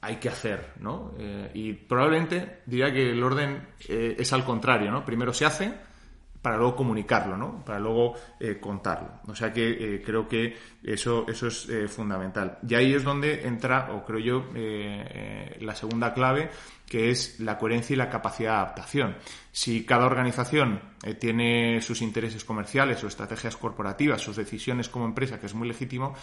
hay 0.00 0.16
que 0.16 0.28
hacer, 0.28 0.74
¿no? 0.78 1.12
y 1.54 1.72
probablemente 1.72 2.60
diría 2.66 2.92
que 2.92 3.10
el 3.10 3.22
orden 3.22 3.68
es 3.88 4.32
al 4.32 4.44
contrario, 4.44 4.90
¿no? 4.92 5.04
Primero 5.04 5.32
se 5.32 5.44
hace, 5.44 5.74
para 6.42 6.56
luego 6.56 6.74
comunicarlo, 6.74 7.36
¿no? 7.36 7.64
Para 7.64 7.78
luego 7.78 8.14
eh, 8.40 8.58
contarlo. 8.60 9.20
O 9.28 9.34
sea 9.34 9.52
que 9.52 9.94
eh, 9.94 10.02
creo 10.04 10.26
que 10.26 10.56
eso, 10.82 11.24
eso 11.28 11.46
es 11.46 11.68
eh, 11.68 11.86
fundamental. 11.86 12.58
Y 12.68 12.74
ahí 12.74 12.92
es 12.92 13.04
donde 13.04 13.46
entra, 13.46 13.92
o 13.92 14.04
creo 14.04 14.18
yo, 14.18 14.44
la 15.60 15.74
segunda 15.76 16.12
clave, 16.12 16.50
que 16.84 17.10
es 17.10 17.38
la 17.38 17.56
coherencia 17.56 17.94
y 17.94 17.96
la 17.96 18.10
capacidad 18.10 18.50
de 18.50 18.56
adaptación. 18.56 19.16
Si 19.52 19.84
cada 19.84 20.06
organización 20.06 20.80
tiene 21.20 21.80
sus 21.80 22.02
intereses 22.02 22.44
comerciales 22.44 23.02
o 23.02 23.06
estrategias 23.06 23.56
corporativas, 23.56 24.20
sus 24.20 24.36
decisiones 24.36 24.88
como 24.88 25.04
empresa, 25.04 25.38
que 25.38 25.46
es 25.46 25.54
muy 25.54 25.68
legítimo, 25.68 26.14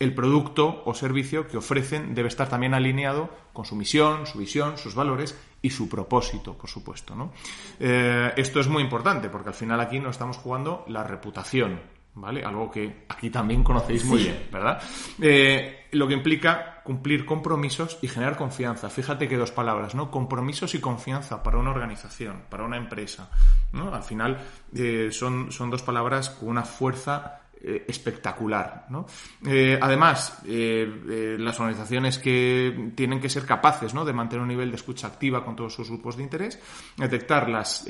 el 0.00 0.14
producto 0.14 0.82
o 0.84 0.94
servicio 0.94 1.46
que 1.46 1.56
ofrecen 1.56 2.14
debe 2.14 2.28
estar 2.28 2.48
también 2.48 2.74
alineado 2.74 3.30
con 3.52 3.64
su 3.64 3.76
misión, 3.76 4.26
su 4.26 4.38
visión, 4.38 4.76
sus 4.76 4.94
valores 4.94 5.36
y 5.62 5.70
su 5.70 5.88
propósito, 5.88 6.56
por 6.56 6.70
supuesto. 6.70 7.14
¿no? 7.14 7.32
Eh, 7.80 8.32
esto 8.36 8.60
es 8.60 8.68
muy 8.68 8.82
importante 8.82 9.28
porque 9.28 9.48
al 9.48 9.54
final 9.54 9.80
aquí 9.80 9.98
nos 9.98 10.12
estamos 10.12 10.36
jugando 10.36 10.84
la 10.88 11.04
reputación 11.04 11.80
¿vale? 12.20 12.44
Algo 12.44 12.70
que 12.70 13.04
aquí 13.08 13.30
también 13.30 13.62
conocéis 13.62 14.04
muy 14.04 14.18
bien, 14.18 14.48
¿verdad? 14.52 14.82
Eh, 15.20 15.86
lo 15.92 16.06
que 16.06 16.14
implica 16.14 16.82
cumplir 16.82 17.24
compromisos 17.24 17.98
y 18.02 18.08
generar 18.08 18.36
confianza. 18.36 18.90
Fíjate 18.90 19.28
que 19.28 19.36
dos 19.36 19.52
palabras, 19.52 19.94
¿no? 19.94 20.10
Compromisos 20.10 20.74
y 20.74 20.80
confianza 20.80 21.42
para 21.42 21.58
una 21.58 21.70
organización, 21.70 22.42
para 22.48 22.64
una 22.64 22.76
empresa, 22.76 23.30
¿no? 23.72 23.94
Al 23.94 24.02
final 24.02 24.38
eh, 24.74 25.08
son, 25.12 25.52
son 25.52 25.70
dos 25.70 25.82
palabras 25.82 26.30
con 26.30 26.48
una 26.48 26.64
fuerza 26.64 27.42
eh, 27.60 27.84
espectacular. 27.88 28.86
¿no? 28.88 29.06
Eh, 29.44 29.76
además, 29.82 30.42
eh, 30.46 31.36
las 31.40 31.58
organizaciones 31.58 32.18
que 32.18 32.92
tienen 32.94 33.20
que 33.20 33.28
ser 33.28 33.44
capaces 33.44 33.94
¿no? 33.94 34.04
de 34.04 34.12
mantener 34.12 34.42
un 34.42 34.48
nivel 34.48 34.70
de 34.70 34.76
escucha 34.76 35.08
activa 35.08 35.44
con 35.44 35.56
todos 35.56 35.74
sus 35.74 35.88
grupos 35.88 36.16
de 36.16 36.22
interés, 36.22 36.60
detectar 36.96 37.48
las 37.48 37.84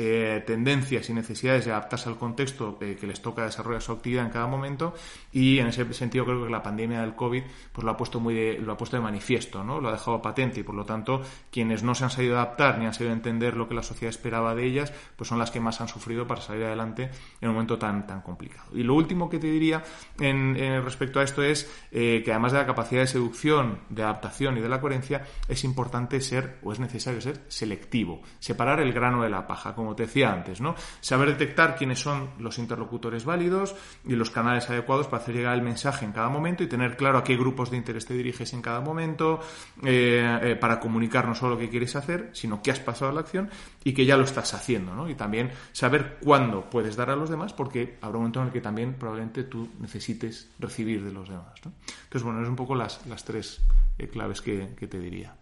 tendencias 0.46 1.10
y 1.10 1.12
necesidades 1.12 1.66
de 1.66 1.72
adaptarse 1.72 2.08
al 2.08 2.16
contexto 2.16 2.78
que 2.78 3.06
les 3.06 3.20
toca 3.20 3.44
desarrollar 3.44 3.82
su 3.82 3.92
actividad 3.92 4.24
en 4.24 4.30
cada 4.30 4.46
momento 4.46 4.94
y 5.32 5.58
en 5.58 5.66
ese 5.66 5.92
sentido 5.92 6.24
creo 6.24 6.44
que 6.44 6.50
la 6.50 6.62
pandemia 6.62 7.00
del 7.00 7.14
COVID 7.14 7.42
pues 7.72 7.84
lo 7.84 7.90
ha 7.90 7.96
puesto 7.96 8.20
muy 8.20 8.34
de, 8.34 8.58
lo 8.58 8.72
ha 8.72 8.76
puesto 8.76 8.96
de 8.96 9.02
manifiesto, 9.02 9.64
¿no? 9.64 9.80
lo 9.80 9.88
ha 9.88 9.92
dejado 9.92 10.22
patente 10.22 10.60
y 10.60 10.62
por 10.62 10.74
lo 10.74 10.84
tanto 10.84 11.22
quienes 11.50 11.82
no 11.82 11.94
se 11.94 12.04
han 12.04 12.10
sabido 12.10 12.36
adaptar 12.36 12.78
ni 12.78 12.86
han 12.86 12.94
sabido 12.94 13.12
entender 13.12 13.56
lo 13.56 13.68
que 13.68 13.74
la 13.74 13.82
sociedad 13.82 14.10
esperaba 14.10 14.54
de 14.54 14.64
ellas 14.64 14.92
pues 15.16 15.28
son 15.28 15.38
las 15.38 15.50
que 15.50 15.60
más 15.60 15.80
han 15.80 15.88
sufrido 15.88 16.26
para 16.26 16.40
salir 16.40 16.64
adelante 16.64 17.10
en 17.40 17.48
un 17.48 17.54
momento 17.54 17.78
tan, 17.78 18.06
tan 18.06 18.22
complicado. 18.22 18.70
Y 18.74 18.82
lo 18.82 18.94
último 18.94 19.28
que 19.28 19.38
te 19.38 19.57
diría 19.58 19.82
en, 20.18 20.54
respecto 20.84 21.20
a 21.20 21.22
esto 21.22 21.42
es 21.42 21.70
que 21.90 22.24
además 22.28 22.52
de 22.52 22.58
la 22.58 22.66
capacidad 22.66 23.02
de 23.02 23.06
seducción, 23.06 23.80
de 23.88 24.02
adaptación 24.02 24.58
y 24.58 24.60
de 24.60 24.68
la 24.68 24.80
coherencia, 24.80 25.24
es 25.48 25.64
importante 25.64 26.20
ser 26.20 26.58
o 26.62 26.72
es 26.72 26.80
necesario 26.80 27.20
ser 27.20 27.40
selectivo, 27.48 28.22
separar 28.38 28.80
el 28.80 28.92
grano 28.92 29.22
de 29.22 29.30
la 29.30 29.46
paja, 29.46 29.74
como 29.74 29.94
te 29.94 30.04
decía 30.04 30.32
antes, 30.32 30.60
¿no? 30.60 30.74
Saber 31.00 31.28
detectar 31.28 31.76
quiénes 31.76 32.00
son 32.00 32.30
los 32.38 32.58
interlocutores 32.58 33.24
válidos 33.24 33.74
y 34.04 34.14
los 34.14 34.30
canales 34.30 34.68
adecuados 34.70 35.06
para 35.06 35.22
hacer 35.22 35.34
llegar 35.34 35.54
el 35.54 35.62
mensaje 35.62 36.04
en 36.04 36.12
cada 36.12 36.28
momento 36.28 36.62
y 36.62 36.66
tener 36.66 36.96
claro 36.96 37.18
a 37.18 37.24
qué 37.24 37.36
grupos 37.36 37.70
de 37.70 37.76
interés 37.76 38.06
te 38.06 38.14
diriges 38.14 38.52
en 38.52 38.62
cada 38.62 38.80
momento, 38.80 39.40
eh, 39.84 40.38
eh, 40.42 40.56
para 40.56 40.80
comunicar 40.80 41.26
no 41.26 41.34
solo 41.34 41.54
lo 41.54 41.58
que 41.58 41.68
quieres 41.68 41.96
hacer, 41.96 42.30
sino 42.32 42.62
que 42.62 42.70
has 42.70 42.80
pasado 42.80 43.10
a 43.10 43.14
la 43.14 43.20
acción 43.20 43.50
y 43.84 43.92
que 43.92 44.04
ya 44.04 44.16
lo 44.16 44.24
estás 44.24 44.54
haciendo, 44.54 44.94
¿no? 44.94 45.08
Y 45.08 45.14
también 45.14 45.50
saber 45.72 46.18
cuándo 46.22 46.68
puedes 46.70 46.96
dar 46.96 47.10
a 47.10 47.16
los 47.16 47.30
demás, 47.30 47.52
porque 47.52 47.98
habrá 48.00 48.18
un 48.18 48.24
momento 48.24 48.40
en 48.40 48.46
el 48.46 48.52
que 48.52 48.60
también 48.60 48.94
probablemente 48.94 49.44
tú 49.48 49.68
necesites 49.80 50.48
recibir 50.58 51.04
de 51.04 51.12
los 51.12 51.28
demás, 51.28 51.54
¿no? 51.64 51.72
Entonces, 52.04 52.22
bueno, 52.22 52.42
es 52.42 52.48
un 52.48 52.56
poco 52.56 52.74
las, 52.74 53.04
las 53.06 53.24
tres 53.24 53.60
eh, 53.98 54.08
claves 54.08 54.40
que, 54.40 54.74
que 54.76 54.86
te 54.86 55.00
diría. 55.00 55.34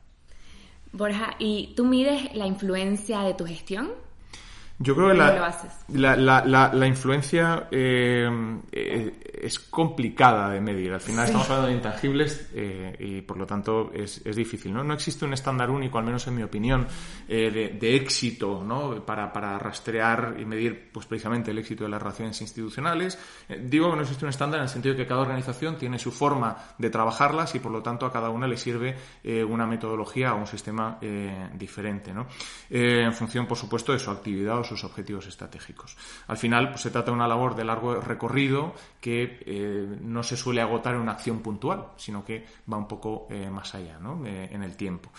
Borja, 0.92 1.36
¿y 1.38 1.74
tú 1.76 1.84
mides 1.84 2.34
la 2.34 2.46
influencia 2.46 3.20
de 3.20 3.34
tu 3.34 3.44
gestión? 3.44 3.90
Yo 4.78 4.94
creo 4.94 5.08
que 5.08 5.14
la, 5.14 6.16
la, 6.16 6.70
la, 6.70 6.86
influencia 6.86 7.66
eh, 7.70 8.28
eh, 8.70 9.40
es 9.42 9.58
complicada 9.58 10.50
de 10.50 10.60
medir. 10.60 10.92
Al 10.92 11.00
final 11.00 11.24
estamos 11.24 11.48
hablando 11.48 11.68
de 11.68 11.76
intangibles 11.76 12.50
eh, 12.52 12.94
y 12.98 13.22
por 13.22 13.38
lo 13.38 13.46
tanto 13.46 13.90
es, 13.94 14.20
es, 14.26 14.36
difícil. 14.36 14.74
¿no? 14.74 14.84
no 14.84 14.92
existe 14.92 15.24
un 15.24 15.32
estándar 15.32 15.70
único, 15.70 15.96
al 15.96 16.04
menos 16.04 16.26
en 16.26 16.36
mi 16.36 16.42
opinión, 16.42 16.86
de, 17.26 17.78
de, 17.80 17.96
éxito 17.96 18.62
¿no? 18.62 19.02
para, 19.06 19.32
para, 19.32 19.58
rastrear 19.58 20.36
y 20.38 20.44
medir 20.44 20.90
pues, 20.92 21.06
precisamente 21.06 21.52
el 21.52 21.58
éxito 21.58 21.84
de 21.84 21.90
las 21.90 22.02
relaciones 22.02 22.38
institucionales. 22.42 23.18
digo 23.58 23.90
que 23.90 23.96
no 23.96 24.02
existe 24.02 24.26
un 24.26 24.28
estándar 24.28 24.60
en 24.60 24.64
el 24.64 24.68
sentido 24.68 24.94
de 24.94 25.04
que 25.04 25.08
cada 25.08 25.22
organización 25.22 25.78
tiene 25.78 25.98
su 25.98 26.12
forma 26.12 26.54
de 26.76 26.90
trabajarlas 26.90 27.54
y 27.54 27.60
por 27.60 27.72
lo 27.72 27.82
tanto 27.82 28.04
a 28.04 28.12
cada 28.12 28.28
una 28.28 28.46
le 28.46 28.58
sirve 28.58 28.94
una 29.48 29.66
metodología 29.66 30.34
o 30.34 30.36
un 30.36 30.46
sistema 30.46 30.98
diferente. 31.54 32.12
¿no? 32.12 32.26
en 32.68 33.14
función, 33.14 33.46
por 33.46 33.56
supuesto, 33.56 33.92
de 33.92 33.98
su 33.98 34.10
actividad 34.10 34.65
sus 34.66 34.84
objetivos 34.84 35.26
estratégicos. 35.26 35.96
Al 36.26 36.36
final, 36.36 36.70
pues, 36.70 36.82
se 36.82 36.90
trata 36.90 37.10
de 37.10 37.16
una 37.16 37.28
labor 37.28 37.54
de 37.54 37.64
largo 37.64 38.00
recorrido 38.00 38.74
que 39.00 39.40
eh, 39.46 39.98
no 40.00 40.22
se 40.22 40.36
suele 40.36 40.60
agotar 40.60 40.94
en 40.94 41.00
una 41.00 41.12
acción 41.12 41.40
puntual, 41.40 41.88
sino 41.96 42.24
que 42.24 42.44
va 42.70 42.76
un 42.76 42.88
poco 42.88 43.26
eh, 43.30 43.48
más 43.50 43.74
allá 43.74 43.98
¿no? 43.98 44.26
Eh, 44.26 44.48
en 44.52 44.62
el 44.62 44.76
tiempo. 44.76 45.10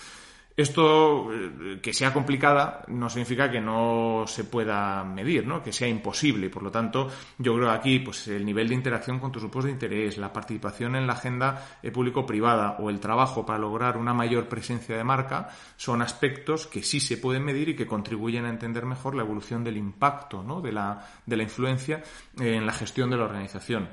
Esto, 0.58 1.32
eh, 1.32 1.80
que 1.84 1.94
sea 1.94 2.12
complicada, 2.12 2.84
no 2.88 3.12
significa 3.12 3.52
que 3.52 3.62
no 3.62 4.24
se 4.26 4.44
pueda 4.44 5.04
medir, 5.04 5.46
¿no? 5.46 5.62
que 5.62 5.72
sea 5.72 5.88
imposible. 5.88 6.50
Por 6.50 6.64
lo 6.64 6.72
tanto, 6.72 7.10
yo 7.38 7.56
creo 7.56 7.70
aquí 7.70 8.00
pues, 8.00 8.28
el 8.28 8.44
nivel 8.44 8.68
de 8.70 8.74
interacción 8.74 9.20
con 9.20 9.32
tus 9.32 9.44
grupos 9.44 9.66
de 9.66 9.72
interés, 9.72 10.18
la 10.18 10.34
participación 10.34 10.96
en 10.96 11.06
la 11.06 11.14
agenda 11.14 11.78
eh, 11.84 11.92
público-privada 11.92 12.78
o 12.80 12.90
el 12.90 13.00
trabajo 13.00 13.46
para 13.46 13.60
lograr 13.60 13.98
una 13.98 14.16
mayor 14.16 14.50
presencia 14.50 14.98
de 14.98 15.04
marca 15.04 15.50
son 15.76 16.02
aspectos 16.02 16.66
que 16.66 16.82
sí 16.82 17.00
se 17.00 17.18
pueden 17.18 17.46
medir 17.46 17.70
y 17.70 17.76
que 17.76 17.86
contribuyen 17.86 18.46
a 18.46 18.50
entender 18.50 18.88
mejor 18.88 19.14
la 19.14 19.22
evolución 19.22 19.64
del 19.64 19.78
impacto 19.78 20.42
¿no? 20.42 20.60
de, 20.60 20.72
la, 20.72 21.08
de 21.24 21.38
la 21.38 21.44
influencia 21.44 22.02
en 22.40 22.66
la 22.66 22.74
gestión 22.74 23.12
de 23.12 23.18
la 23.18 23.26
organización. 23.26 23.90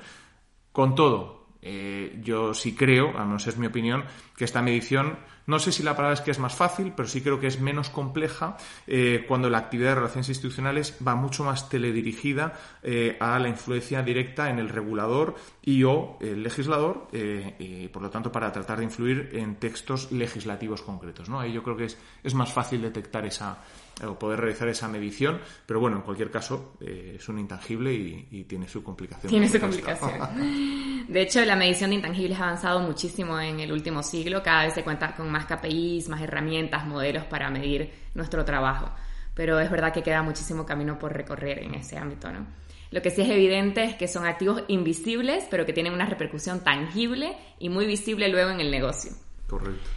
Con 0.71 0.95
todo, 0.95 1.45
eh, 1.67 2.19
yo 2.21 2.53
sí 2.53 2.75
creo, 2.75 3.17
al 3.17 3.25
menos 3.25 3.47
es 3.47 3.57
mi 3.57 3.65
opinión, 3.65 4.05
que 4.37 4.45
esta 4.45 4.61
medición, 4.61 5.17
no 5.47 5.59
sé 5.59 5.71
si 5.71 5.83
la 5.83 5.95
palabra 5.95 6.13
es 6.13 6.21
que 6.21 6.31
es 6.31 6.39
más 6.39 6.55
fácil, 6.55 6.93
pero 6.95 7.07
sí 7.07 7.21
creo 7.21 7.39
que 7.39 7.47
es 7.47 7.59
menos 7.59 7.89
compleja 7.89 8.57
eh, 8.87 9.25
cuando 9.27 9.49
la 9.49 9.59
actividad 9.59 9.89
de 9.89 9.95
relaciones 9.95 10.29
institucionales 10.29 10.97
va 11.05 11.15
mucho 11.15 11.43
más 11.43 11.69
teledirigida 11.69 12.53
eh, 12.83 13.17
a 13.19 13.37
la 13.39 13.49
influencia 13.49 14.01
directa 14.01 14.49
en 14.49 14.59
el 14.59 14.69
regulador 14.69 15.35
y 15.61 15.83
o 15.83 16.17
el 16.21 16.43
legislador, 16.43 17.07
y 17.11 17.87
por 17.87 18.01
lo 18.01 18.09
tanto 18.09 18.31
para 18.31 18.51
tratar 18.51 18.77
de 18.77 18.83
influir 18.83 19.29
en 19.33 19.55
textos 19.55 20.11
legislativos 20.11 20.81
concretos. 20.81 21.29
¿no? 21.29 21.39
Ahí 21.39 21.53
yo 21.53 21.63
creo 21.63 21.75
que 21.75 21.85
es, 21.85 21.97
es 22.23 22.33
más 22.33 22.53
fácil 22.53 22.81
detectar 22.81 23.25
esa, 23.25 23.57
o 24.03 24.19
poder 24.19 24.39
realizar 24.41 24.67
esa 24.67 24.87
medición, 24.87 25.39
pero 25.65 25.79
bueno, 25.79 25.97
en 25.97 26.03
cualquier 26.03 26.29
caso 26.29 26.73
eh, 26.81 27.15
es 27.17 27.29
un 27.29 27.39
intangible 27.39 27.93
y, 27.93 28.43
tiene 28.43 28.67
su 28.67 28.83
complicación. 28.83 29.29
Tiene 29.29 29.47
su 29.47 29.59
complicación. 29.59 31.05
De 31.07 31.21
hecho, 31.21 31.43
la 31.45 31.55
medición 31.55 31.91
de 31.91 31.97
intangibles 31.97 32.39
ha 32.39 32.43
avanzado 32.43 32.79
muchísimo 32.79 33.39
en 33.39 33.59
el 33.59 33.71
último 33.71 34.03
siglo, 34.03 34.41
cada 34.43 34.65
vez 34.65 34.73
se 34.73 34.83
cuenta 34.83 35.15
con 35.15 35.31
más 35.31 35.45
KPIs, 35.45 36.09
más 36.09 36.21
herramientas, 36.21 36.85
modelos 36.85 37.23
para 37.25 37.49
medir 37.49 37.91
nuestro 38.15 38.43
trabajo, 38.43 38.91
pero 39.33 39.59
es 39.59 39.69
verdad 39.69 39.93
que 39.93 40.03
queda 40.03 40.23
muchísimo 40.23 40.65
camino 40.65 40.97
por 40.97 41.13
recorrer 41.13 41.59
en 41.59 41.75
ese 41.75 41.97
ámbito, 41.97 42.31
¿no? 42.31 42.45
Lo 42.91 43.01
que 43.01 43.11
sí 43.11 43.21
es 43.21 43.29
evidente 43.29 43.83
es 43.83 43.95
que 43.95 44.07
son 44.07 44.25
activos 44.25 44.63
invisibles, 44.67 45.45
pero 45.49 45.65
que 45.65 45.73
tienen 45.73 45.93
una 45.93 46.05
repercusión 46.05 46.63
tangible 46.63 47.35
y 47.59 47.69
muy 47.69 47.85
visible 47.85 48.29
luego 48.29 48.51
en 48.51 48.59
el 48.59 48.71
negocio. 48.71 49.11
Correcto. 49.47 49.89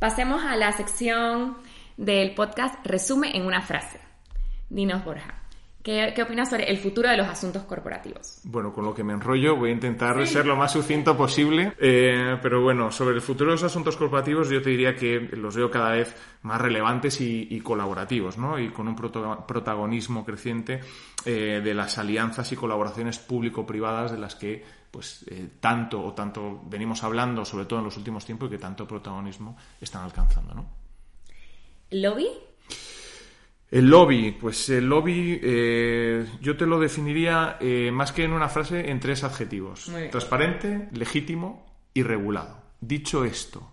Pasemos 0.00 0.42
a 0.42 0.56
la 0.56 0.72
sección 0.72 1.58
del 2.00 2.34
podcast 2.34 2.84
resume 2.86 3.36
en 3.36 3.44
una 3.44 3.60
frase. 3.60 4.00
Dinos, 4.70 5.04
Borja. 5.04 5.34
¿Qué, 5.82 6.14
opinas 6.22 6.50
sobre 6.50 6.70
el 6.70 6.76
futuro 6.78 7.08
de 7.08 7.16
los 7.16 7.26
asuntos 7.26 7.62
corporativos? 7.64 8.40
Bueno, 8.44 8.72
con 8.72 8.84
lo 8.84 8.94
que 8.94 9.02
me 9.02 9.14
enrollo 9.14 9.56
voy 9.56 9.70
a 9.70 9.72
intentar 9.72 10.26
ser 10.26 10.46
lo 10.46 10.56
más 10.56 10.72
sucinto 10.72 11.16
posible, 11.16 11.74
eh, 11.78 12.38
pero 12.42 12.62
bueno, 12.62 12.90
sobre 12.90 13.14
el 13.14 13.22
futuro 13.22 13.50
de 13.50 13.56
los 13.56 13.62
asuntos 13.62 13.96
corporativos 13.96 14.50
yo 14.50 14.60
te 14.60 14.70
diría 14.70 14.94
que 14.94 15.20
los 15.32 15.56
veo 15.56 15.70
cada 15.70 15.92
vez 15.92 16.14
más 16.42 16.60
relevantes 16.60 17.18
y, 17.20 17.60
colaborativos, 17.60 18.36
¿no? 18.36 18.58
Y 18.58 18.70
con 18.70 18.88
un 18.88 18.96
protagonismo 18.96 20.24
creciente 20.24 20.80
eh, 21.24 21.60
de 21.62 21.74
las 21.74 21.96
alianzas 21.96 22.50
y 22.52 22.56
colaboraciones 22.56 23.18
público-privadas 23.18 24.12
de 24.12 24.18
las 24.18 24.34
que 24.36 24.64
pues 24.90 25.24
eh, 25.30 25.48
tanto 25.60 26.02
o 26.02 26.12
tanto 26.12 26.62
venimos 26.66 27.04
hablando, 27.04 27.44
sobre 27.44 27.64
todo 27.64 27.78
en 27.78 27.86
los 27.86 27.96
últimos 27.96 28.24
tiempos, 28.26 28.48
y 28.48 28.52
que 28.52 28.58
tanto 28.58 28.86
protagonismo 28.86 29.56
están 29.80 30.02
alcanzando, 30.02 30.54
¿no? 30.54 30.79
¿Lobby? 31.90 32.28
El 33.70 33.88
lobby, 33.88 34.32
pues 34.32 34.68
el 34.68 34.86
lobby 34.86 35.38
eh, 35.42 36.26
yo 36.40 36.56
te 36.56 36.66
lo 36.66 36.80
definiría 36.80 37.56
eh, 37.60 37.90
más 37.92 38.10
que 38.10 38.24
en 38.24 38.32
una 38.32 38.48
frase 38.48 38.90
en 38.90 38.98
tres 38.98 39.22
adjetivos. 39.22 39.90
Transparente, 40.10 40.88
legítimo 40.92 41.66
y 41.94 42.02
regulado. 42.02 42.60
Dicho 42.80 43.24
esto, 43.24 43.69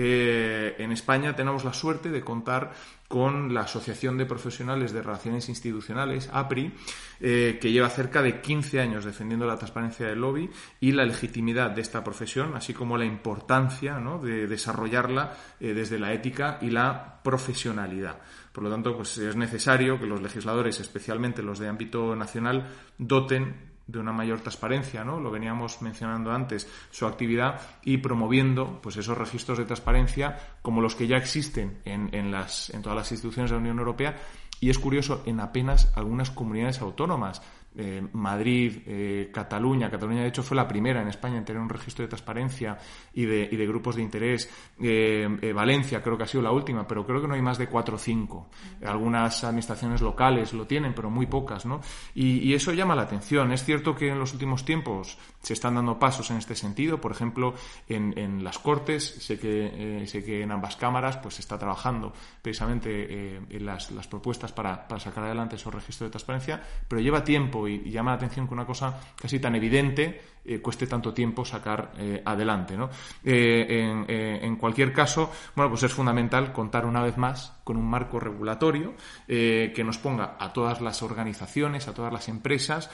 eh, 0.00 0.76
en 0.78 0.92
España 0.92 1.34
tenemos 1.34 1.64
la 1.64 1.72
suerte 1.72 2.10
de 2.10 2.20
contar 2.20 2.70
con 3.08 3.52
la 3.52 3.62
Asociación 3.62 4.16
de 4.16 4.26
Profesionales 4.26 4.92
de 4.92 5.02
Relaciones 5.02 5.48
Institucionales, 5.48 6.30
APRI, 6.32 6.72
eh, 7.18 7.58
que 7.60 7.72
lleva 7.72 7.90
cerca 7.90 8.22
de 8.22 8.40
15 8.40 8.80
años 8.80 9.04
defendiendo 9.04 9.44
la 9.44 9.56
transparencia 9.56 10.06
del 10.06 10.20
lobby 10.20 10.48
y 10.78 10.92
la 10.92 11.04
legitimidad 11.04 11.72
de 11.72 11.80
esta 11.80 12.04
profesión, 12.04 12.54
así 12.54 12.72
como 12.74 12.96
la 12.96 13.06
importancia 13.06 13.98
de 14.22 14.46
desarrollarla 14.46 15.36
eh, 15.58 15.74
desde 15.74 15.98
la 15.98 16.12
ética 16.12 16.58
y 16.62 16.70
la 16.70 17.20
profesionalidad. 17.24 18.18
Por 18.52 18.62
lo 18.62 18.70
tanto, 18.70 18.96
pues 18.96 19.18
es 19.18 19.34
necesario 19.34 19.98
que 19.98 20.06
los 20.06 20.22
legisladores, 20.22 20.78
especialmente 20.78 21.42
los 21.42 21.58
de 21.58 21.66
ámbito 21.66 22.14
nacional, 22.14 22.68
doten 22.98 23.67
de 23.88 23.98
una 23.98 24.12
mayor 24.12 24.40
transparencia, 24.40 25.02
¿no? 25.02 25.18
Lo 25.18 25.30
veníamos 25.30 25.80
mencionando 25.80 26.30
antes, 26.30 26.68
su 26.90 27.06
actividad 27.06 27.60
y 27.82 27.96
promoviendo 27.96 28.80
pues 28.82 28.96
esos 28.98 29.16
registros 29.16 29.58
de 29.58 29.64
transparencia 29.64 30.38
como 30.62 30.82
los 30.82 30.94
que 30.94 31.06
ya 31.06 31.16
existen 31.16 31.80
en, 31.86 32.14
en, 32.14 32.30
las, 32.30 32.70
en 32.70 32.82
todas 32.82 32.96
las 32.96 33.10
instituciones 33.10 33.50
de 33.50 33.56
la 33.56 33.60
Unión 33.62 33.78
Europea 33.78 34.16
y 34.60 34.70
es 34.70 34.78
curioso 34.78 35.22
en 35.24 35.40
apenas 35.40 35.90
algunas 35.96 36.30
comunidades 36.30 36.80
autónomas. 36.80 37.42
Eh, 37.80 38.02
Madrid, 38.12 38.82
eh, 38.86 39.30
Cataluña. 39.32 39.88
Cataluña, 39.88 40.22
de 40.22 40.28
hecho, 40.28 40.42
fue 40.42 40.56
la 40.56 40.66
primera 40.66 41.00
en 41.00 41.06
España 41.06 41.38
en 41.38 41.44
tener 41.44 41.62
un 41.62 41.68
registro 41.68 42.02
de 42.02 42.08
transparencia 42.08 42.76
y 43.14 43.24
de, 43.24 43.66
grupos 43.68 43.94
de 43.94 44.02
interés. 44.02 44.50
Eh, 44.80 45.52
Valencia 45.54 46.02
creo 46.02 46.18
que 46.18 46.24
ha 46.24 46.26
sido 46.26 46.42
la 46.42 46.50
última, 46.50 46.88
pero 46.88 47.06
creo 47.06 47.20
que 47.20 47.28
no 47.28 47.34
hay 47.34 47.42
más 47.42 47.56
de 47.56 47.68
cuatro 47.68 47.94
o 47.94 47.98
cinco. 47.98 48.48
Algunas 48.84 49.44
administraciones 49.44 50.00
locales 50.00 50.52
lo 50.54 50.66
tienen, 50.66 50.92
pero 50.92 51.08
muy 51.08 51.26
pocas, 51.26 51.66
¿no? 51.66 51.80
Y, 52.16 52.52
eso 52.52 52.72
llama 52.72 52.96
la 52.96 53.02
atención. 53.02 53.52
Es 53.52 53.62
cierto 53.62 53.94
que 53.94 54.08
en 54.08 54.18
los 54.18 54.32
últimos 54.32 54.64
tiempos 54.64 55.16
se 55.40 55.52
están 55.52 55.76
dando 55.76 56.00
pasos 56.00 56.32
en 56.32 56.38
este 56.38 56.56
sentido. 56.56 57.00
Por 57.00 57.12
ejemplo, 57.12 57.54
en, 57.88 58.42
las 58.42 58.58
Cortes, 58.58 59.04
sé 59.04 59.38
que, 59.38 60.04
sé 60.06 60.24
que 60.24 60.42
en 60.42 60.50
ambas 60.50 60.74
cámaras 60.74 61.18
pues 61.18 61.34
se 61.34 61.42
está 61.42 61.56
trabajando 61.56 62.12
precisamente 62.42 63.36
en 63.36 63.64
las, 63.64 63.92
las 63.92 64.08
propuestas 64.08 64.50
para, 64.50 64.88
para 64.88 64.98
sacar 64.98 65.22
adelante 65.22 65.54
esos 65.54 65.72
registros 65.72 66.08
de 66.08 66.10
transparencia, 66.10 66.60
pero 66.88 67.00
lleva 67.00 67.22
tiempo 67.22 67.67
y, 67.68 67.90
llama 67.90 68.12
la 68.12 68.16
atención 68.16 68.46
que 68.46 68.54
una 68.54 68.66
cosa 68.66 68.98
casi 69.14 69.38
tan 69.38 69.54
evidente 69.54 70.20
eh, 70.44 70.60
cueste 70.60 70.86
tanto 70.86 71.12
tiempo 71.12 71.44
sacar 71.44 71.92
eh, 71.98 72.22
adelante. 72.24 72.76
¿no? 72.76 72.90
Eh, 73.22 74.38
en, 74.42 74.56
cualquier 74.56 74.92
caso, 74.92 75.30
bueno, 75.54 75.70
pues 75.70 75.82
es 75.82 75.92
fundamental 75.92 76.52
contar 76.52 76.86
una 76.86 77.02
vez 77.02 77.16
más 77.16 77.52
con 77.64 77.76
un 77.76 77.88
marco 77.88 78.18
regulatorio 78.18 78.94
que 79.26 79.84
nos 79.84 79.98
ponga 79.98 80.36
a 80.38 80.52
todas 80.52 80.80
las 80.80 81.02
organizaciones, 81.02 81.86
a 81.86 81.94
todas 81.94 82.12
las 82.12 82.28
empresas, 82.28 82.90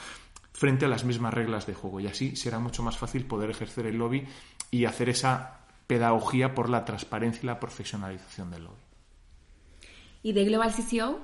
frente 0.51 0.85
a 0.85 0.87
las 0.87 1.05
mismas 1.05 1.33
reglas 1.33 1.65
de 1.65 1.73
juego. 1.73 1.99
Y 1.99 2.07
así 2.07 2.35
será 2.35 2.59
mucho 2.59 2.83
más 2.83 2.97
fácil 2.97 3.25
poder 3.25 3.49
ejercer 3.49 3.85
el 3.85 3.97
lobby 3.97 4.25
y 4.71 4.85
hacer 4.85 5.09
esa 5.09 5.59
pedagogía 5.87 6.53
por 6.55 6.69
la 6.69 6.85
transparencia 6.85 7.41
y 7.43 7.45
la 7.47 7.59
profesionalización 7.59 8.51
del 8.51 8.63
lobby. 8.65 8.81
¿Y 10.23 10.33
de 10.33 10.43
Global 10.45 10.73
CCO? 10.73 11.19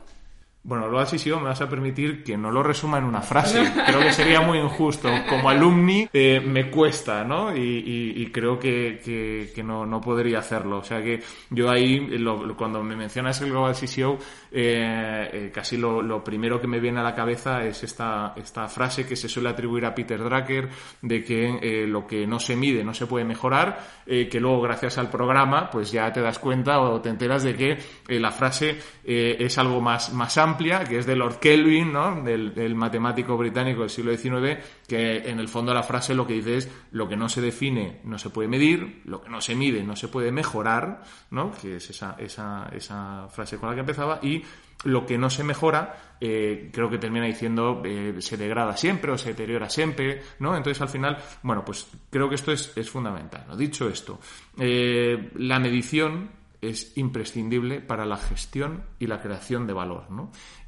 Bueno, 0.63 0.87
lo 0.87 0.99
has 0.99 1.11
me 1.25 1.41
vas 1.41 1.59
a 1.61 1.67
permitir 1.67 2.23
que 2.23 2.37
no 2.37 2.51
lo 2.51 2.61
resuma 2.61 2.99
en 2.99 3.05
una 3.05 3.21
frase. 3.21 3.63
Creo 3.87 3.99
que 3.99 4.13
sería 4.13 4.41
muy 4.41 4.59
injusto. 4.59 5.09
Como 5.27 5.49
alumni 5.49 6.07
eh, 6.13 6.39
me 6.39 6.69
cuesta, 6.69 7.23
¿no? 7.23 7.55
Y, 7.55 8.29
creo 8.31 8.59
que, 8.59 9.51
no, 9.65 9.85
no, 9.87 9.99
podría 9.99 10.39
hacerlo. 10.39 10.77
O 10.77 10.83
sea 10.83 11.01
que 11.01 11.21
yo 11.49 11.69
ahí, 11.69 12.23
cuando 12.55 12.83
me 12.83 12.95
mencionas 12.95 13.41
el 13.41 13.49
Global 13.49 13.73
CCO, 13.73 14.19
eh, 14.51 15.29
eh, 15.33 15.51
casi 15.53 15.77
lo, 15.77 16.23
primero 16.23 16.61
que 16.61 16.67
me 16.67 16.79
viene 16.79 16.99
a 16.99 17.03
la 17.03 17.15
cabeza 17.15 17.65
es 17.65 17.83
esta, 17.83 18.33
esta 18.35 18.67
frase 18.67 19.05
que 19.07 19.15
se 19.15 19.27
suele 19.27 19.49
atribuir 19.49 19.85
a 19.85 19.95
Peter 19.95 20.23
Drucker 20.23 20.69
de 21.01 21.23
que 21.23 21.85
lo 21.87 22.05
que 22.05 22.27
no 22.27 22.39
se 22.39 22.55
mide 22.55 22.83
no 22.83 22.93
se 22.93 23.07
puede 23.07 23.25
mejorar, 23.25 23.79
que 24.05 24.39
luego 24.39 24.61
gracias 24.61 24.97
al 24.97 25.09
programa 25.09 25.69
pues 25.69 25.91
ya 25.91 26.11
te 26.13 26.21
das 26.21 26.39
cuenta 26.39 26.79
o 26.79 27.01
te 27.01 27.09
enteras 27.09 27.43
de 27.43 27.55
que 27.55 27.77
la 28.19 28.31
frase 28.31 28.77
es 29.03 29.57
algo 29.57 29.81
más, 29.81 30.13
más 30.13 30.37
amplio 30.37 30.50
que 30.57 30.97
es 30.97 31.05
de 31.05 31.15
Lord 31.15 31.39
Kelvin, 31.39 31.93
¿no? 31.93 32.21
del, 32.21 32.75
matemático 32.75 33.37
británico 33.37 33.81
del 33.81 33.89
siglo 33.89 34.15
XIX, 34.15 34.57
que 34.87 35.29
en 35.29 35.39
el 35.39 35.47
fondo 35.47 35.73
la 35.73 35.83
frase 35.83 36.13
lo 36.13 36.25
que 36.25 36.33
dice 36.33 36.57
es 36.57 36.71
lo 36.91 37.07
que 37.07 37.15
no 37.15 37.29
se 37.29 37.41
define 37.41 38.01
no 38.03 38.17
se 38.17 38.29
puede 38.29 38.47
medir, 38.47 39.01
lo 39.05 39.21
que 39.21 39.29
no 39.29 39.41
se 39.41 39.55
mide 39.55 39.83
no 39.83 39.95
se 39.95 40.07
puede 40.07 40.31
mejorar, 40.31 41.03
¿no? 41.29 41.51
que 41.51 41.77
es 41.77 41.89
esa, 41.89 42.15
esa, 42.19 42.69
esa 42.73 43.27
frase 43.29 43.57
con 43.57 43.69
la 43.69 43.75
que 43.75 43.81
empezaba, 43.81 44.19
y 44.21 44.43
lo 44.83 45.05
que 45.05 45.17
no 45.17 45.29
se 45.29 45.43
mejora, 45.43 46.15
eh, 46.19 46.69
creo 46.73 46.89
que 46.89 46.97
termina 46.97 47.25
diciendo 47.25 47.81
eh, 47.85 48.15
se 48.19 48.37
degrada 48.37 48.75
siempre 48.77 49.11
o 49.11 49.17
se 49.17 49.29
deteriora 49.29 49.69
siempre, 49.69 50.21
¿no? 50.39 50.55
Entonces 50.55 50.81
al 50.81 50.89
final, 50.89 51.17
bueno, 51.43 51.63
pues 51.63 51.87
creo 52.09 52.29
que 52.29 52.35
esto 52.35 52.51
es, 52.51 52.89
fundamental. 52.89 53.45
¿no? 53.47 53.55
Dicho 53.55 53.87
esto, 53.87 54.19
eh, 54.57 55.31
la 55.35 55.59
medición 55.59 56.40
es 56.61 56.95
imprescindible 56.95 57.81
para 57.81 58.05
la 58.05 58.17
gestión 58.17 58.83
y 58.99 59.07
la 59.07 59.19
creación 59.19 59.65
de 59.65 59.73
valor. 59.73 60.05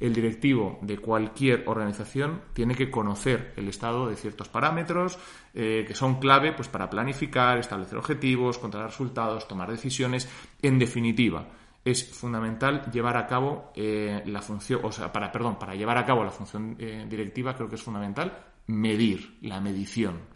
El 0.00 0.12
directivo 0.12 0.78
de 0.82 0.98
cualquier 0.98 1.64
organización 1.66 2.42
tiene 2.52 2.74
que 2.74 2.90
conocer 2.90 3.54
el 3.56 3.68
estado 3.68 4.08
de 4.08 4.16
ciertos 4.16 4.48
parámetros 4.48 5.18
eh, 5.54 5.84
que 5.86 5.94
son 5.94 6.18
clave 6.18 6.52
pues, 6.52 6.68
para 6.68 6.90
planificar, 6.90 7.58
establecer 7.58 7.96
objetivos, 7.96 8.58
controlar 8.58 8.90
resultados, 8.90 9.46
tomar 9.46 9.70
decisiones. 9.70 10.28
En 10.60 10.78
definitiva, 10.80 11.46
es 11.84 12.12
fundamental 12.12 12.90
llevar 12.90 13.16
a 13.16 13.26
cabo 13.26 13.70
eh, 13.76 14.22
la 14.26 14.42
función, 14.42 14.80
o 14.82 14.90
sea, 14.90 15.12
para, 15.12 15.30
perdón, 15.30 15.58
para 15.58 15.74
llevar 15.74 15.98
a 15.98 16.04
cabo 16.04 16.24
la 16.24 16.30
función 16.30 16.76
eh, 16.78 17.06
directiva 17.08 17.54
creo 17.54 17.68
que 17.68 17.76
es 17.76 17.82
fundamental 17.82 18.36
medir, 18.66 19.38
la 19.42 19.60
medición. 19.60 20.33